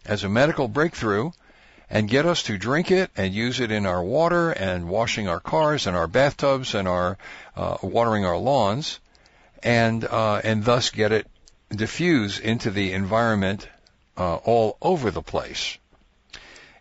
[0.06, 1.32] as a medical breakthrough
[1.90, 5.40] and get us to drink it and use it in our water and washing our
[5.40, 7.18] cars and our bathtubs and our
[7.56, 9.00] uh, watering our lawns
[9.62, 11.28] and uh, and thus get it
[11.70, 13.68] diffuse into the environment
[14.18, 15.78] uh, all over the place.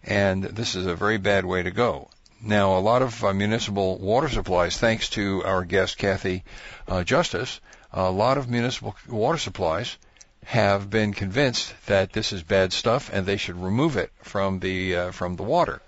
[0.03, 2.11] And this is a very bad way to go.
[2.43, 6.45] Now, a lot of uh, municipal water supplies, thanks to our guest Kathy
[6.87, 7.61] uh, Justus,
[7.93, 9.97] a lot of municipal water supplies
[10.45, 14.97] have been convinced that this is bad stuff and they should remove it from the
[14.97, 15.81] uh, from the water.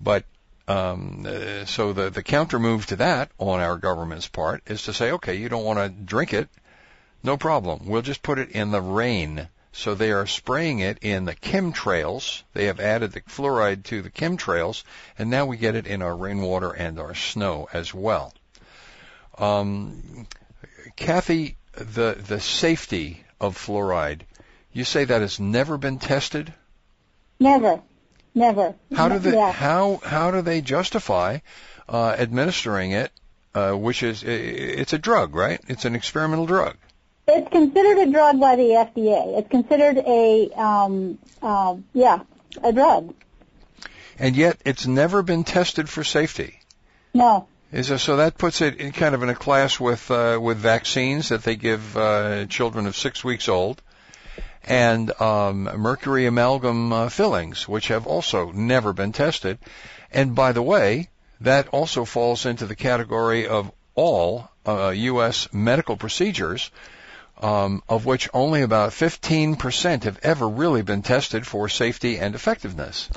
[0.00, 0.24] But
[0.66, 4.94] um, uh, so the the counter move to that on our government's part is to
[4.94, 6.48] say, okay, you don't want to drink it,
[7.26, 7.80] no problem.
[7.86, 9.48] We'll just put it in the rain.
[9.72, 12.42] So they are spraying it in the chemtrails.
[12.54, 14.84] They have added the fluoride to the chemtrails,
[15.18, 18.32] and now we get it in our rainwater and our snow as well.
[19.36, 20.26] Um,
[20.96, 24.22] Kathy, the the safety of fluoride,
[24.72, 26.54] you say that has never been tested.
[27.38, 27.82] Never,
[28.34, 28.74] never.
[28.94, 29.52] How do they yeah.
[29.52, 31.40] how how do they justify
[31.86, 33.12] uh, administering it?
[33.54, 35.60] Uh, which is it's a drug, right?
[35.68, 36.76] It's an experimental drug.
[37.28, 39.38] It's considered a drug by the FDA.
[39.38, 42.20] It's considered a, um, uh, yeah,
[42.62, 43.14] a drug.
[44.16, 46.60] And yet, it's never been tested for safety.
[47.12, 47.48] No.
[47.72, 50.58] Is there, so that puts it in kind of in a class with uh, with
[50.58, 53.82] vaccines that they give uh, children of six weeks old,
[54.62, 59.58] and um, mercury amalgam uh, fillings, which have also never been tested.
[60.12, 61.08] And by the way,
[61.40, 65.46] that also falls into the category of all U.S.
[65.46, 66.70] Uh, medical procedures
[67.38, 73.08] um, of which only about 15% have ever really been tested for safety and effectiveness.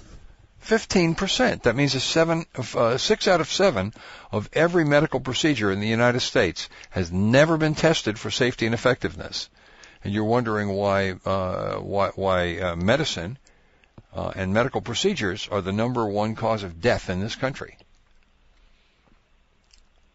[0.66, 1.64] 15%.
[1.64, 2.46] That means a seven,
[2.76, 3.94] uh, six out of seven
[4.32, 8.76] of every medical procedure in the United States has never been tested for safety and
[8.76, 9.50] effectiveness.
[10.04, 13.38] And you're wondering why, uh, why, why uh, medicine
[14.14, 17.78] uh, and medical procedures are the number one cause of death in this country.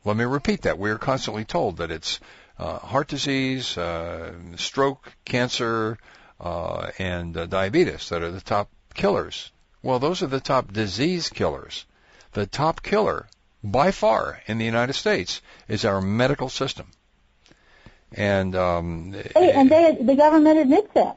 [0.04, 0.78] Let me repeat that.
[0.78, 2.20] We are constantly told that it's
[2.58, 5.98] uh, heart disease, uh, stroke, cancer,
[6.40, 9.50] uh, and uh, diabetes that are the top killers.
[9.82, 11.84] Well, those are the top disease killers.
[12.32, 13.26] The top killer,
[13.62, 16.86] by far, in the United States is our medical system.
[18.12, 21.16] And um, Hey, and they, the government admits that.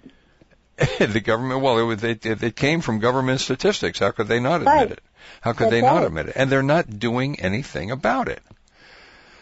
[1.11, 3.99] the government, well, it, was, it, it came from government statistics.
[3.99, 4.91] How could they not admit Right.
[4.91, 5.01] it?
[5.41, 6.05] How could That's they not right.
[6.07, 6.33] admit it?
[6.35, 8.41] And they're not doing anything about it.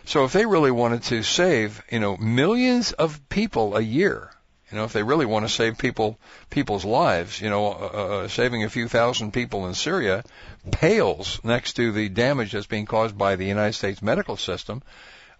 [0.07, 4.31] So if they really wanted to save, you know, millions of people a year,
[4.71, 8.27] you know, if they really want to save people people's lives, you know, uh, uh,
[8.27, 10.23] saving a few thousand people in Syria
[10.71, 14.83] pales next to the damage that's being caused by the United States medical system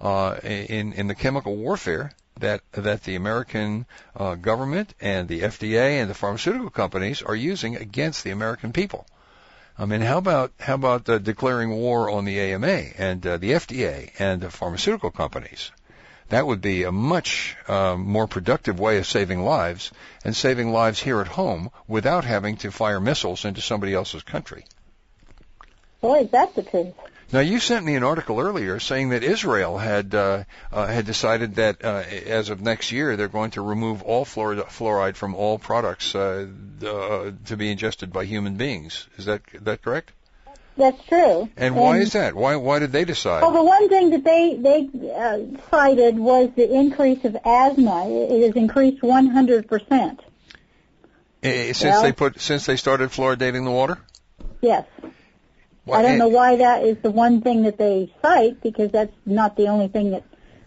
[0.01, 3.85] uh, in in the chemical warfare that that the American
[4.15, 9.05] uh, government and the FDA and the pharmaceutical companies are using against the American people.
[9.77, 12.67] I mean, how about how about uh, declaring war on the AMA
[12.97, 15.71] and uh, the FDA and the pharmaceutical companies?
[16.29, 19.91] That would be a much uh, more productive way of saving lives
[20.23, 24.65] and saving lives here at home without having to fire missiles into somebody else's country.
[26.01, 26.93] Boy, is that the truth.
[27.31, 31.55] Now, you sent me an article earlier saying that Israel had uh, uh, had decided
[31.55, 36.13] that uh, as of next year they're going to remove all fluoride, from all products
[36.13, 36.47] uh,
[36.85, 39.07] uh, to be ingested by human beings.
[39.17, 40.11] Is that that correct?
[40.77, 41.49] That's true.
[41.55, 42.35] And why is that?
[42.35, 43.41] Why why did they decide?
[43.41, 45.39] Well, the one thing that they they uh,
[45.71, 48.07] cited was the increase of asthma.
[48.07, 50.21] It has increased 100 percent.
[51.41, 53.97] Eh, since well- they put since they started fluoridating the water.
[54.61, 54.85] Yes.
[55.85, 59.13] Why- I don't know why that is the one thing that they cite because that's
[59.25, 60.23] not the only thing that.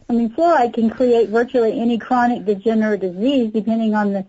[0.08, 4.24] I mean, fluoride can create virtually any chronic degenerative disease depending on the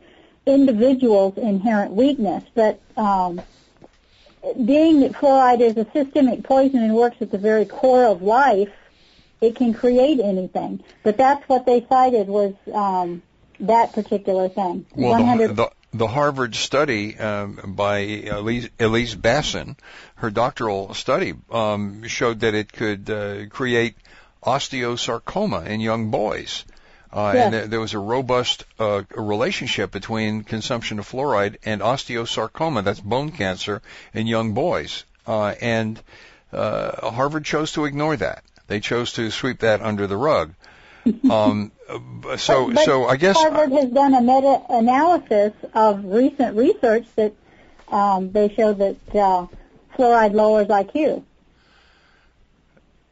[0.46, 2.44] individual's inherent weakness.
[2.54, 3.42] But um,
[4.66, 8.70] being that fluoride is a systemic poison and works at the very core of life,
[9.42, 10.84] it can create anything.
[11.04, 13.22] But that's what they cited was um,
[13.62, 14.86] that particular thing.
[14.96, 19.76] Well, 100 the, the, the Harvard study um, by Elise, Elise Bassin,
[20.16, 23.96] her doctoral study, um, showed that it could uh, create
[24.44, 26.64] osteosarcoma in young boys.
[27.12, 27.46] Uh, Yes.
[27.46, 33.00] And there, there was a robust uh, relationship between consumption of fluoride and osteosarcoma, that's
[33.00, 33.82] bone cancer,
[34.14, 35.06] in young boys.
[35.26, 36.00] Uh, and
[36.54, 38.44] uh, Harvard chose to ignore that.
[38.68, 40.54] They chose to sweep that under the rug.
[41.30, 41.72] Um,
[42.38, 47.34] so, But- but so I guess Harvard has done a meta-analysis of recent research that
[47.88, 49.48] um, they show that uh,
[49.98, 51.24] fluoride lowers IQ.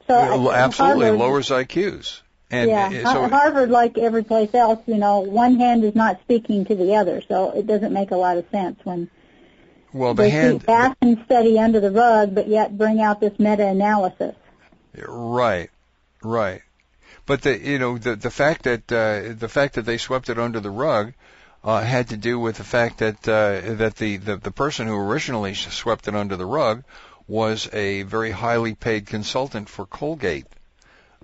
[0.07, 2.21] So absolutely Harvard, lowers IQs.
[2.49, 6.21] And yeah, uh, so Harvard, like every place else, you know, one hand is not
[6.21, 9.09] speaking to the other, so it doesn't make a lot of sense when
[9.91, 13.37] well, the they hand keep Bassin study under the rug, but yet bring out this
[13.37, 14.35] meta-analysis.
[15.07, 15.69] right,
[16.23, 16.61] right.
[17.27, 20.39] But the you know the the fact that uh, the fact that they swept it
[20.39, 21.13] under the rug
[21.63, 24.95] uh, had to do with the fact that uh, that the, the the person who
[24.97, 26.83] originally swept it under the rug
[27.27, 30.47] was a very highly paid consultant for Colgate.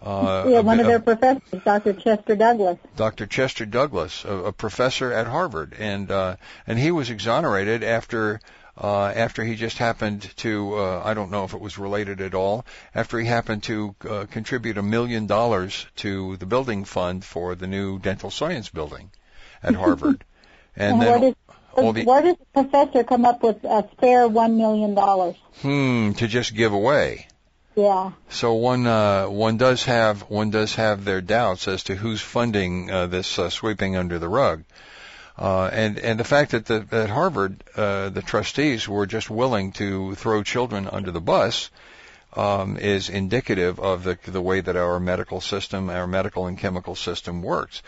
[0.01, 1.93] Uh, yeah, one bit- of their professors, Dr.
[1.93, 2.77] Chester Douglas.
[2.97, 3.25] Dr.
[3.25, 6.35] Chester Douglas, a, a professor at Harvard, and uh,
[6.67, 8.41] and he was exonerated after
[8.77, 12.33] uh, after he just happened to uh, I don't know if it was related at
[12.33, 12.65] all
[12.95, 17.67] after he happened to uh, contribute a million dollars to the building fund for the
[17.67, 19.11] new dental science building
[19.61, 20.23] at Harvard,
[20.75, 21.35] and And then where does
[21.75, 25.35] the where does the professor come up with a spare one million dollars?
[25.61, 27.27] hmm to just give away.
[27.75, 28.11] Yeah.
[28.29, 32.91] So one uh, one does have one does have their doubts as to who's funding
[32.91, 34.63] uh, this uh, sweeping under the rug,
[35.37, 39.71] uh, and and the fact that the, at Harvard uh, the trustees were just willing
[39.73, 41.69] to throw children under the bus
[42.35, 46.95] um, is indicative of the the way that our medical system, our medical and chemical
[46.95, 47.81] system works.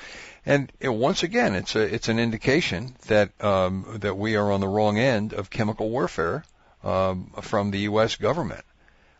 [0.45, 4.59] And it, once again, it's a it's an indication that um, that we are on
[4.59, 6.43] the wrong end of chemical warfare
[6.83, 8.15] um, from the U.S.
[8.15, 8.63] government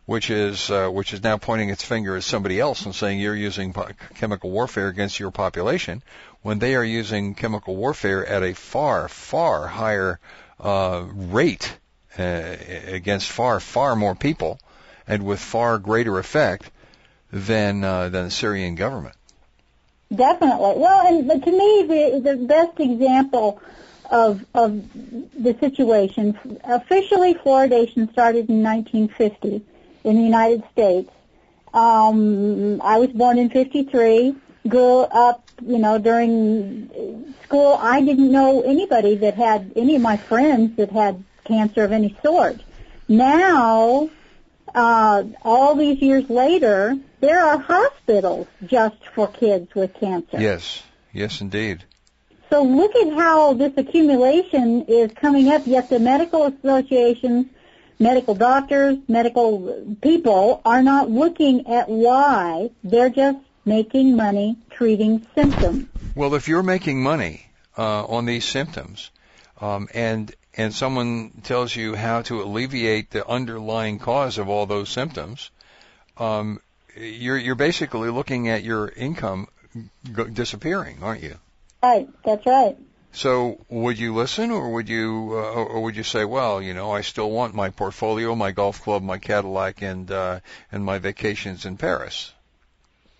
[0.06, 3.34] which is uh, which is now pointing its finger at somebody else and saying you're
[3.34, 3.74] using
[4.14, 6.02] chemical warfare against your population,
[6.46, 10.20] when they are using chemical warfare at a far far higher
[10.60, 11.76] uh, rate
[12.16, 12.54] uh,
[12.86, 14.60] against far far more people,
[15.08, 16.70] and with far greater effect
[17.32, 19.16] than uh, than the Syrian government.
[20.14, 20.74] Definitely.
[20.76, 23.60] Well, and but to me, the the best example
[24.08, 24.70] of of
[25.34, 29.62] the situation officially fluoridation started in 1950
[30.04, 31.10] in the United States.
[31.74, 34.36] Um, I was born in '53.
[34.68, 37.78] Grew up, you know, during school.
[37.80, 42.16] I didn't know anybody that had any of my friends that had cancer of any
[42.22, 42.60] sort.
[43.08, 44.10] Now,
[44.74, 50.40] uh, all these years later, there are hospitals just for kids with cancer.
[50.40, 50.82] Yes,
[51.12, 51.84] yes, indeed.
[52.50, 55.66] So look at how this accumulation is coming up.
[55.66, 57.46] Yet the medical associations,
[57.98, 62.70] medical doctors, medical people are not looking at why.
[62.84, 65.88] They're just making money treating symptoms.
[66.14, 67.46] Well, if you're making money
[67.76, 69.10] uh, on these symptoms,
[69.60, 74.88] um, and and someone tells you how to alleviate the underlying cause of all those
[74.88, 75.50] symptoms,
[76.16, 76.60] um,
[76.96, 79.48] you're you're basically looking at your income
[80.04, 81.36] g- disappearing, aren't you?
[81.82, 82.76] Right, that's right.
[83.12, 86.90] So would you listen, or would you, uh, or would you say, well, you know,
[86.90, 90.40] I still want my portfolio, my golf club, my Cadillac, and uh,
[90.70, 92.32] and my vacations in Paris?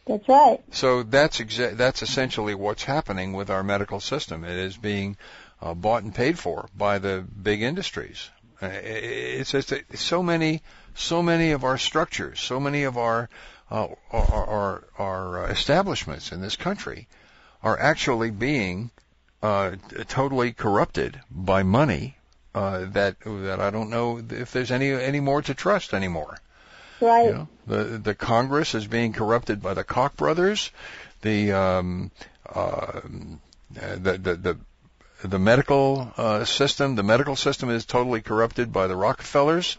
[0.06, 0.62] That's right.
[0.70, 4.44] So that's exa- that's essentially what's happening with our medical system.
[4.44, 5.16] It is being
[5.60, 8.30] uh, bought and paid for by the big industries.
[8.62, 10.62] Uh, it's just so many,
[10.94, 13.28] so many of our structures, so many of our
[13.70, 17.08] uh, our, our, our establishments in this country
[17.62, 18.90] are actually being
[19.42, 19.72] uh,
[20.06, 22.16] totally corrupted by money
[22.54, 26.38] uh, that that I don't know if there's any any more to trust anymore.
[27.00, 27.26] Right.
[27.26, 30.70] You know, the the Congress is being corrupted by the Koch brothers.
[31.22, 32.10] The um,
[32.48, 33.00] uh,
[33.70, 34.58] the, the the
[35.24, 39.76] the medical uh, system, the medical system is totally corrupted by the Rockefellers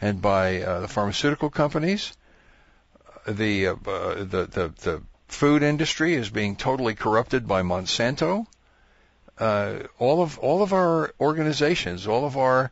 [0.00, 2.12] and by uh, the pharmaceutical companies.
[3.26, 8.46] The, uh, the the the food industry is being totally corrupted by Monsanto.
[9.38, 12.70] Uh, all of all of our organizations, all of our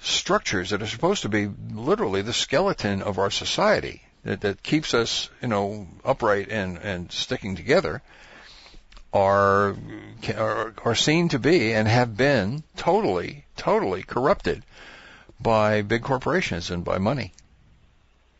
[0.00, 4.94] structures that are supposed to be literally the skeleton of our society that, that keeps
[4.94, 8.02] us, you know, upright and, and sticking together
[9.12, 9.74] are,
[10.36, 14.62] are are seen to be and have been totally, totally corrupted
[15.40, 17.32] by big corporations and by money,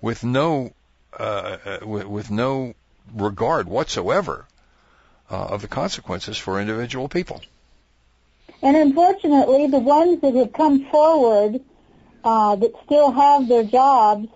[0.00, 0.72] with no
[1.16, 2.74] uh, with, with no
[3.14, 4.44] regard whatsoever
[5.30, 7.40] uh, of the consequences for individual people.
[8.62, 11.60] And unfortunately, the ones that have come forward
[12.24, 14.28] uh, that still have their jobs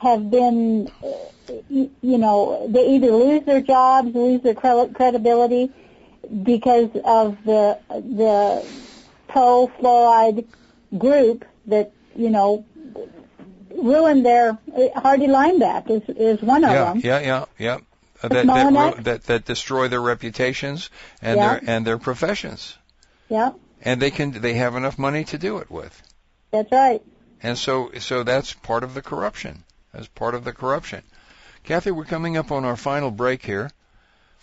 [0.00, 5.72] have been, uh, you, you know, they either lose their jobs, lose their credibility
[6.42, 8.66] because of the the
[9.28, 10.46] pro fluoride
[10.96, 12.64] group that you know
[13.74, 14.58] ruined their
[14.96, 17.00] Hardy Limeback is is one of yeah, them.
[17.04, 17.78] Yeah, yeah, yeah.
[18.20, 20.90] Uh, that, that, that that destroy their reputations
[21.22, 21.60] and Yeah.
[21.60, 22.76] their and their professions,
[23.28, 23.52] Yeah,
[23.82, 26.02] and they can they have enough money to do it with,
[26.50, 27.02] that's right.
[27.42, 29.64] and so so that's part of the corruption.
[29.92, 31.02] That's part of the corruption.
[31.64, 33.70] Kathy, we're coming up on our final break here.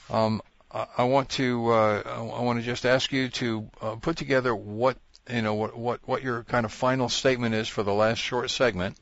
[0.09, 2.01] Um, I, I want to uh,
[2.37, 4.97] I want to just ask you to uh, put together what
[5.29, 8.49] you know what what what your kind of final statement is for the last short
[8.51, 8.97] segment,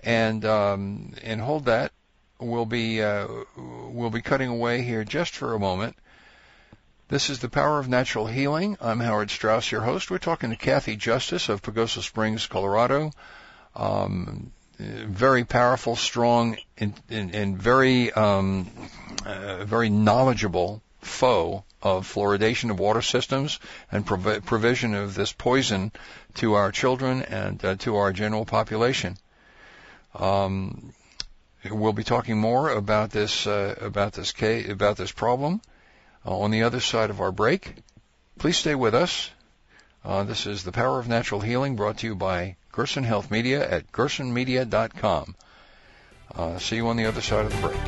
[0.00, 1.92] and um, and hold that.
[2.38, 3.26] We'll be uh,
[3.56, 5.96] we'll be cutting away here just for a moment.
[7.12, 8.78] This is the power of natural healing.
[8.80, 10.10] I'm Howard Strauss, your host.
[10.10, 13.10] We're talking to Kathy Justus of Pagosa Springs, Colorado.
[13.76, 18.70] Um, very powerful, strong, and, and, and very um,
[19.26, 23.60] uh, very knowledgeable foe of fluoridation of water systems
[23.90, 25.92] and prov- provision of this poison
[26.36, 29.18] to our children and uh, to our general population.
[30.14, 30.94] Um,
[31.70, 35.60] we'll be talking more about this uh, about this case, about this problem
[36.24, 37.74] on the other side of our break.
[38.38, 39.30] Please stay with us.
[40.04, 43.68] Uh, this is the Power of Natural Healing, brought to you by Gerson Health Media
[43.68, 45.36] at gersonmedia.com.
[46.34, 47.78] Uh, see you on the other side of the break.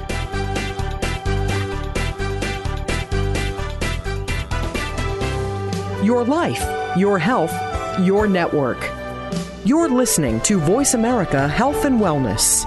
[6.05, 7.55] Your life, your health,
[8.01, 8.91] your network.
[9.64, 12.66] You're listening to Voice America Health and Wellness.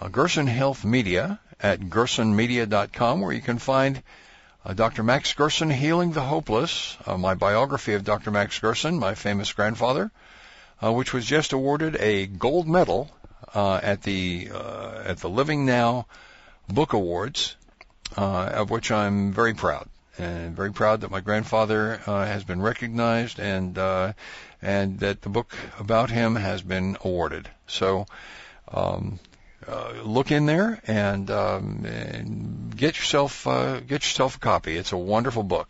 [0.00, 4.02] uh, Gerson Health Media at gersonmedia.com, where you can find
[4.64, 5.02] uh, Dr.
[5.02, 8.30] Max Gerson, Healing the Hopeless, uh, my biography of Dr.
[8.30, 10.10] Max Gerson, my famous grandfather,
[10.82, 13.10] uh, which was just awarded a gold medal
[13.54, 16.06] uh, at the uh, at the Living Now
[16.68, 17.56] Book Awards,
[18.16, 19.88] of which I'm very proud.
[20.18, 23.78] And very proud that my grandfather has been recognized and
[24.60, 27.48] and that the book about him has been awarded.
[27.68, 28.06] So
[28.66, 29.20] um,
[29.68, 34.76] uh, look in there and, um, and get yourself uh, get yourself a copy.
[34.76, 35.68] It's a wonderful book.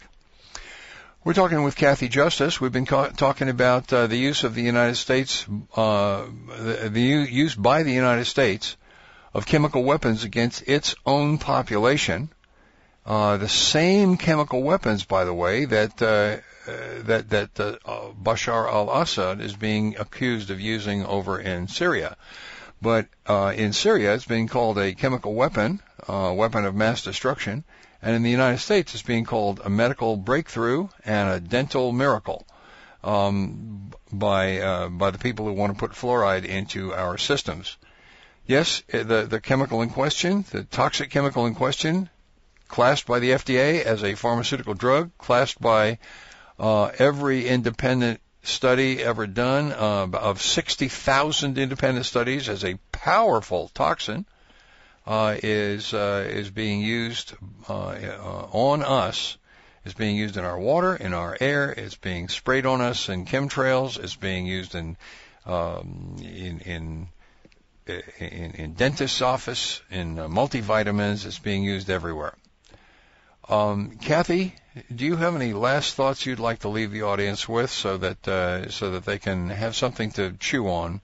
[1.25, 2.61] We're talking with Kathy Justus.
[2.61, 6.27] We've been ca- talking about uh, the use of the United States, uh,
[6.59, 8.77] the, the use by the United States
[9.35, 12.31] of chemical weapons against its own population.
[13.05, 19.97] Uh, the same chemical weapons, by the way, that that that Bashar al-Assad is being
[19.99, 22.17] accused of using over in Syria.
[22.81, 27.65] But uh, in Syria, it's being called a chemical weapon, uh, weapon of mass destruction,
[28.01, 32.47] and in the United States, it's being called a medical breakthrough and a dental miracle
[33.03, 37.77] um, by uh, by the people who want to put fluoride into our systems.
[38.47, 42.09] Yes, eh, the the chemical in question, the toxic chemical in question,
[42.69, 45.99] classed by the FDA as a pharmaceutical drug, classed by
[46.59, 54.25] uh, every independent study ever done uh, of 60,000 independent studies as a powerful toxin
[55.07, 57.35] uh, is uh, is being used
[57.69, 59.39] uh, uh, on us.
[59.85, 61.73] Is being used in our water, in our air.
[61.73, 63.99] It's being sprayed on us in chemtrails.
[63.99, 64.99] It's being used in
[65.47, 67.09] um, in, in
[67.87, 71.25] in, in dentist's office, in multivitamins.
[71.25, 72.35] It's being used everywhere.
[73.49, 74.55] Um, Kathy,
[74.95, 78.29] do you have any last thoughts you'd like to leave the audience with, so that
[78.29, 81.01] uh, so that they can have something to chew on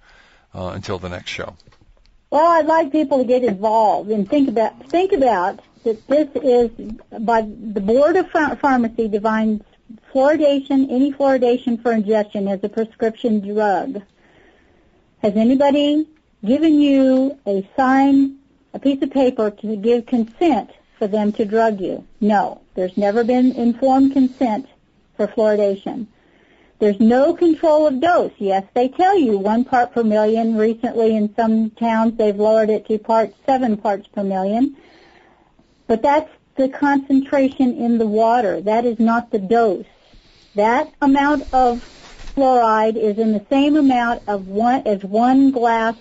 [0.55, 1.57] uh, until the next show?
[2.31, 6.07] Well, I'd like people to get involved and think about think about that.
[6.07, 6.71] This is
[7.21, 9.63] by the Board of Pharmacy defines
[10.13, 14.03] fluoridation, any fluoridation for ingestion, as a prescription drug.
[15.23, 16.07] Has anybody
[16.45, 18.37] given you a sign,
[18.75, 22.07] a piece of paper to give consent for them to drug you?
[22.21, 22.61] No.
[22.75, 24.67] There's never been informed consent
[25.17, 26.07] for fluoridation.
[26.81, 28.33] There's no control of dose.
[28.39, 30.57] Yes, they tell you one part per million.
[30.57, 34.77] Recently in some towns they've lowered it to parts, seven parts per million.
[35.87, 38.61] But that's the concentration in the water.
[38.61, 39.87] That is not the dose.
[40.57, 41.83] That amount of
[42.35, 45.95] fluoride is in the same amount of one as one glass.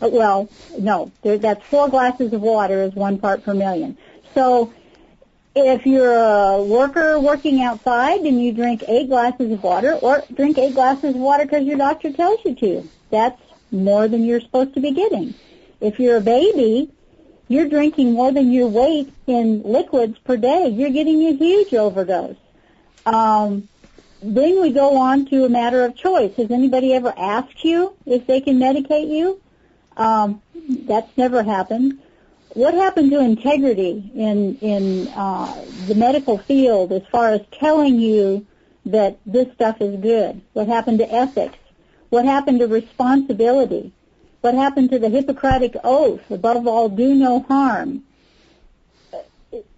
[0.00, 0.48] Well,
[0.78, 3.96] no, that's four glasses of water is one part per million.
[4.34, 4.72] So
[5.54, 10.58] if you're a worker working outside and you drink eight glasses of water, or drink
[10.58, 14.74] eight glasses of water because your doctor tells you to, that's more than you're supposed
[14.74, 15.34] to be getting.
[15.80, 16.90] If you're a baby,
[17.48, 20.68] you're drinking more than your weight in liquids per day.
[20.68, 22.36] You're getting a huge overdose.
[23.04, 23.68] Um,
[24.22, 26.34] then we go on to a matter of choice.
[26.36, 29.40] Has anybody ever asked you if they can medicate you?
[29.96, 30.40] Um,
[30.86, 31.98] that's never happened
[32.54, 38.46] what happened to integrity in in uh, the medical field as far as telling you
[38.86, 40.40] that this stuff is good?
[40.52, 41.58] What happened to ethics?
[42.10, 43.92] What happened to responsibility?
[44.42, 46.30] What happened to the Hippocratic oath?
[46.30, 48.02] Above all, do no harm.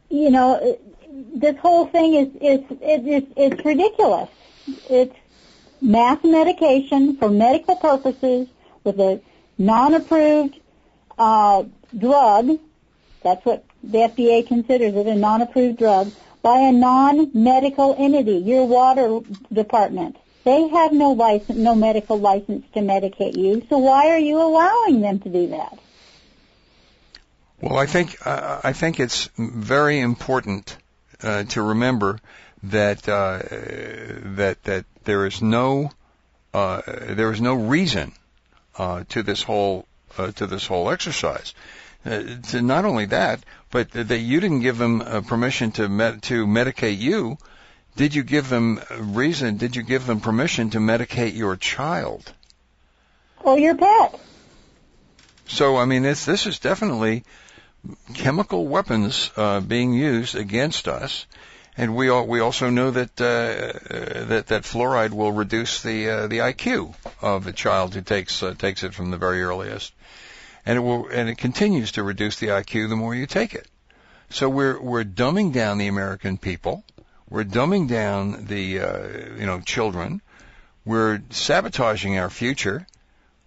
[0.08, 0.78] You know,
[1.34, 4.30] this whole thing is is it's it's ridiculous.
[4.90, 5.14] It's
[5.80, 8.48] mass medication for medical purposes
[8.82, 9.20] with a
[9.58, 10.58] non-approved
[11.18, 11.64] uh,
[11.99, 12.59] drug.
[13.22, 19.20] That's what the FDA considers it, a non-approved drug, by a non-medical entity, your water
[19.53, 20.16] department.
[20.45, 23.66] They have no license, no medical license to medicate you.
[23.70, 25.78] So why are you allowing them to do that?
[27.62, 30.76] Well, I think uh, I think it's very important
[31.22, 32.20] uh, to remember
[32.64, 33.38] that uh,
[34.36, 35.90] that that there is no
[36.53, 38.12] uh, there is no reason
[38.76, 39.86] uh, to this whole
[40.18, 41.55] uh, to this whole exercise.
[42.05, 43.40] To not only that,
[43.70, 47.38] but that you didn't give them permission to med- to medicate you.
[47.96, 49.57] Did you give them reason?
[49.57, 52.32] Did you give them permission to medicate your child?
[53.40, 54.18] Or your pet?
[55.46, 57.24] So I mean, this this is definitely
[58.14, 61.26] chemical weapons uh, being used against us,
[61.76, 66.09] and we all, we also know that uh, uh that that fluoride will reduce the
[66.09, 69.92] uh, the IQ of a child who takes uh, takes it from the very earliest,
[70.66, 73.66] and it will and it continues to reduce the IQ the more you take it.
[74.30, 76.84] So we're we're dumbing down the American people.
[77.28, 79.08] We're dumbing down the uh,
[79.38, 80.20] you know children.
[80.84, 82.86] We're sabotaging our future.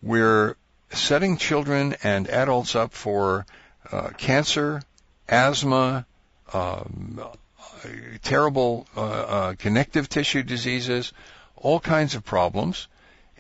[0.02, 0.56] We're
[0.92, 3.46] setting children and adults up for
[3.92, 4.82] uh, cancer,
[5.28, 6.06] asthma,
[6.54, 7.20] um,
[8.24, 11.14] terrible uh, uh, connective tissue diseases,
[11.56, 12.88] all kinds of problems,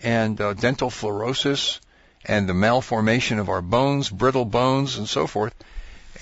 [0.03, 1.79] and uh, dental fluorosis,
[2.27, 5.53] and the malformation of our bones, brittle bones, and so forth.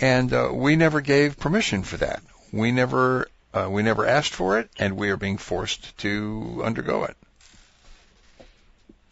[0.02, 2.22] And uh, we never gave permission for that.
[2.52, 7.06] We never uh, we never asked for it, and we are being forced to undergo
[7.06, 7.16] it.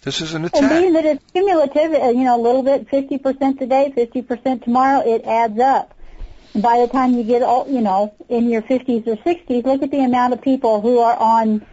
[0.02, 0.62] This is an attack.
[0.62, 5.00] And being that it's cumulative, uh, you know, a little bit, 50% today, 50% tomorrow,
[5.00, 5.94] it adds up.
[6.54, 9.82] And by the time you get, all, you know, in your 50s or 60s, look
[9.82, 11.66] at the amount of people who are on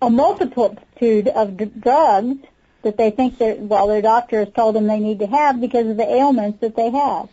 [0.00, 2.38] a multitude of d- drugs
[2.84, 5.86] that they think that, well, their doctor has told them they need to have because
[5.88, 7.28] of the ailments that they have.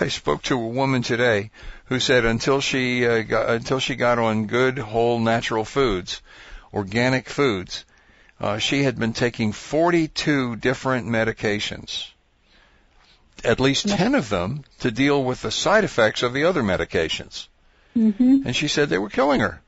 [0.00, 1.50] I spoke to a woman today
[1.86, 6.20] who said until she uh, got, until she got on good whole natural foods,
[6.74, 7.86] organic foods,
[8.38, 12.08] uh, she had been taking 42 different medications,
[13.44, 17.46] at least 10 of them to deal with the side effects of the other medications.
[17.96, 18.42] Mm-hmm.
[18.44, 19.61] And she said they were killing her.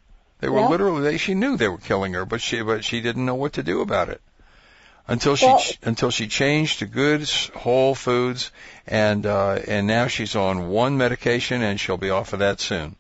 [0.44, 0.68] They were yeah.
[0.68, 3.54] literally, they, she knew they were killing her, but she, but she didn't know what
[3.54, 4.20] to do about it
[5.08, 8.50] until she well, until she changed to good whole foods
[8.86, 12.96] and uh and now she's on one medication and she'll be off of that soon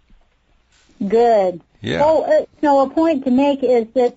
[1.08, 2.00] good yeah.
[2.00, 4.16] Well, uh, no, a point to make is that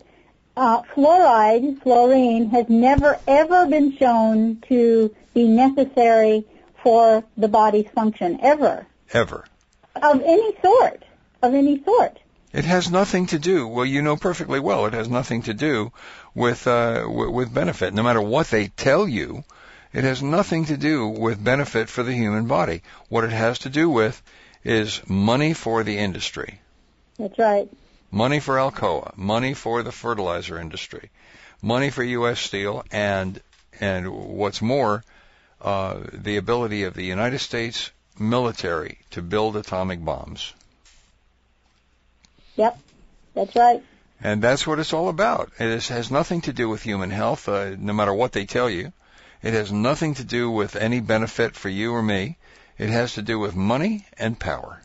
[0.55, 6.45] uh, fluoride, fluorine, has never ever been shown to be necessary
[6.81, 8.87] for the body's function, ever.
[9.11, 9.43] Ever.
[9.97, 11.03] Of any sort.
[11.41, 12.19] Of any sort.
[12.53, 13.67] It has nothing to do.
[13.67, 14.85] Well, you know perfectly well.
[14.85, 15.91] It has nothing to do
[16.33, 17.93] with uh, w- with benefit.
[17.93, 19.43] No matter what they tell you,
[19.93, 22.83] it has nothing to do with benefit for the human body.
[23.09, 24.21] What it has to do with
[24.63, 26.59] is money for the industry.
[27.17, 27.69] That's right.
[28.11, 31.09] Money for Alcoa, money for the fertilizer industry,
[31.61, 32.39] money for U.S.
[32.39, 33.41] Steel, and
[33.79, 35.03] and what's more,
[35.61, 40.53] uh, the ability of the United States military to build atomic bombs.
[42.57, 42.77] Yep,
[43.33, 43.83] that's right.
[44.21, 45.51] And that's what it's all about.
[45.59, 48.69] It is, has nothing to do with human health, uh, no matter what they tell
[48.69, 48.91] you.
[49.43, 52.37] It has nothing to do with any benefit for you or me.
[52.77, 54.81] It has to do with money and power.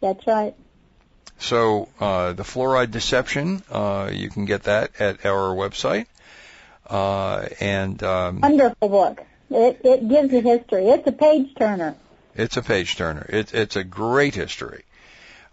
[0.00, 0.54] That's right.
[1.38, 6.06] So uh, the fluoride deception, uh, you can get that at our website.
[6.88, 9.24] Uh, and um, wonderful book.
[9.50, 10.88] It, it gives a history.
[10.88, 11.96] It's a page turner.
[12.34, 13.26] It's a page turner.
[13.28, 14.84] It, it's a great history.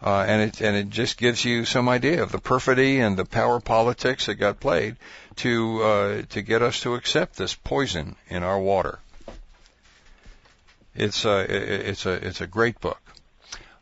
[0.03, 3.23] Uh, and it and it just gives you some idea of the perfidy and the
[3.23, 4.97] power politics that got played
[5.37, 8.99] to uh, to get us to accept this poison in our water.
[10.93, 11.39] It's a
[11.89, 12.99] it's a it's a great book.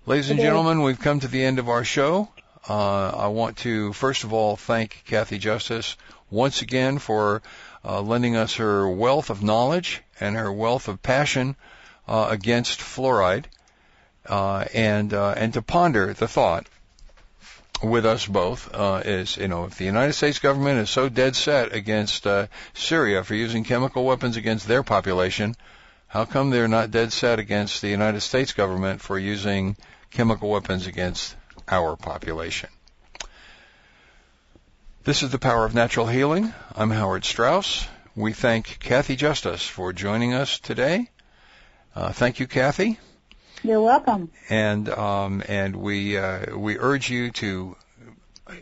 [0.05, 2.29] Ladies and gentlemen, we've come to the end of our show.
[2.69, 5.97] Uh, I want to first of all thank Kathy Justus
[6.29, 7.41] once again for
[7.83, 11.55] uh, lending us her wealth of knowledge and her wealth of passion
[12.07, 13.45] uh, against fluoride,
[14.27, 16.67] uh, and uh, and to ponder the thought
[17.83, 21.35] with us both uh, is you know if the United States government is so dead
[21.35, 22.27] set against
[22.73, 25.55] Syria for using chemical weapons against their population,
[26.07, 29.75] how come they're not dead set against the United States government for using
[30.11, 31.35] chemical weapons against
[31.67, 32.69] our population.
[35.03, 36.53] This is the power of natural healing.
[36.75, 37.87] I'm Howard Strauss.
[38.15, 41.09] We thank Kathy Justus for joining us today.
[41.95, 42.99] Uh, thank you, Kathy.
[43.63, 44.31] You're welcome.
[44.49, 47.75] And um, and we uh, we urge you to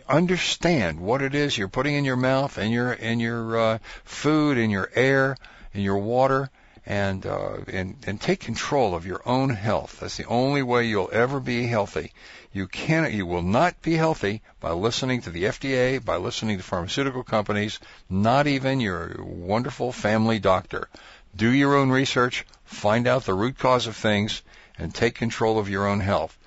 [0.07, 4.57] understand what it is you're putting in your mouth and your in your uh, food,
[4.57, 5.37] in your air,
[5.73, 6.49] in your water,
[6.85, 9.99] and, uh, and, and take control of your own health.
[9.99, 12.11] That's the only way you'll ever be healthy.
[12.51, 16.63] You can you will not be healthy by listening to the FDA, by listening to
[16.63, 17.79] pharmaceutical companies,
[18.09, 20.89] not even your wonderful family doctor.
[21.35, 24.41] Do your own research, find out the root cause of things,
[24.79, 26.37] and take control of your own health.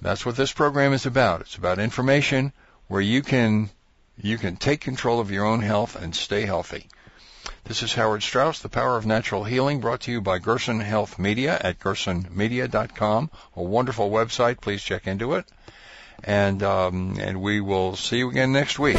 [0.00, 1.40] That's what this program is about.
[1.40, 2.52] It's about information
[2.88, 3.70] where you can
[4.16, 6.86] you can take control of your own health and stay healthy.
[7.64, 11.18] This is Howard Strauss, The Power of Natural Healing, brought to you by Gerson Health
[11.18, 14.60] Media at gersonmedia.com, a wonderful website.
[14.60, 15.46] Please check into it.
[16.22, 18.98] And, um, and we will see you again next week.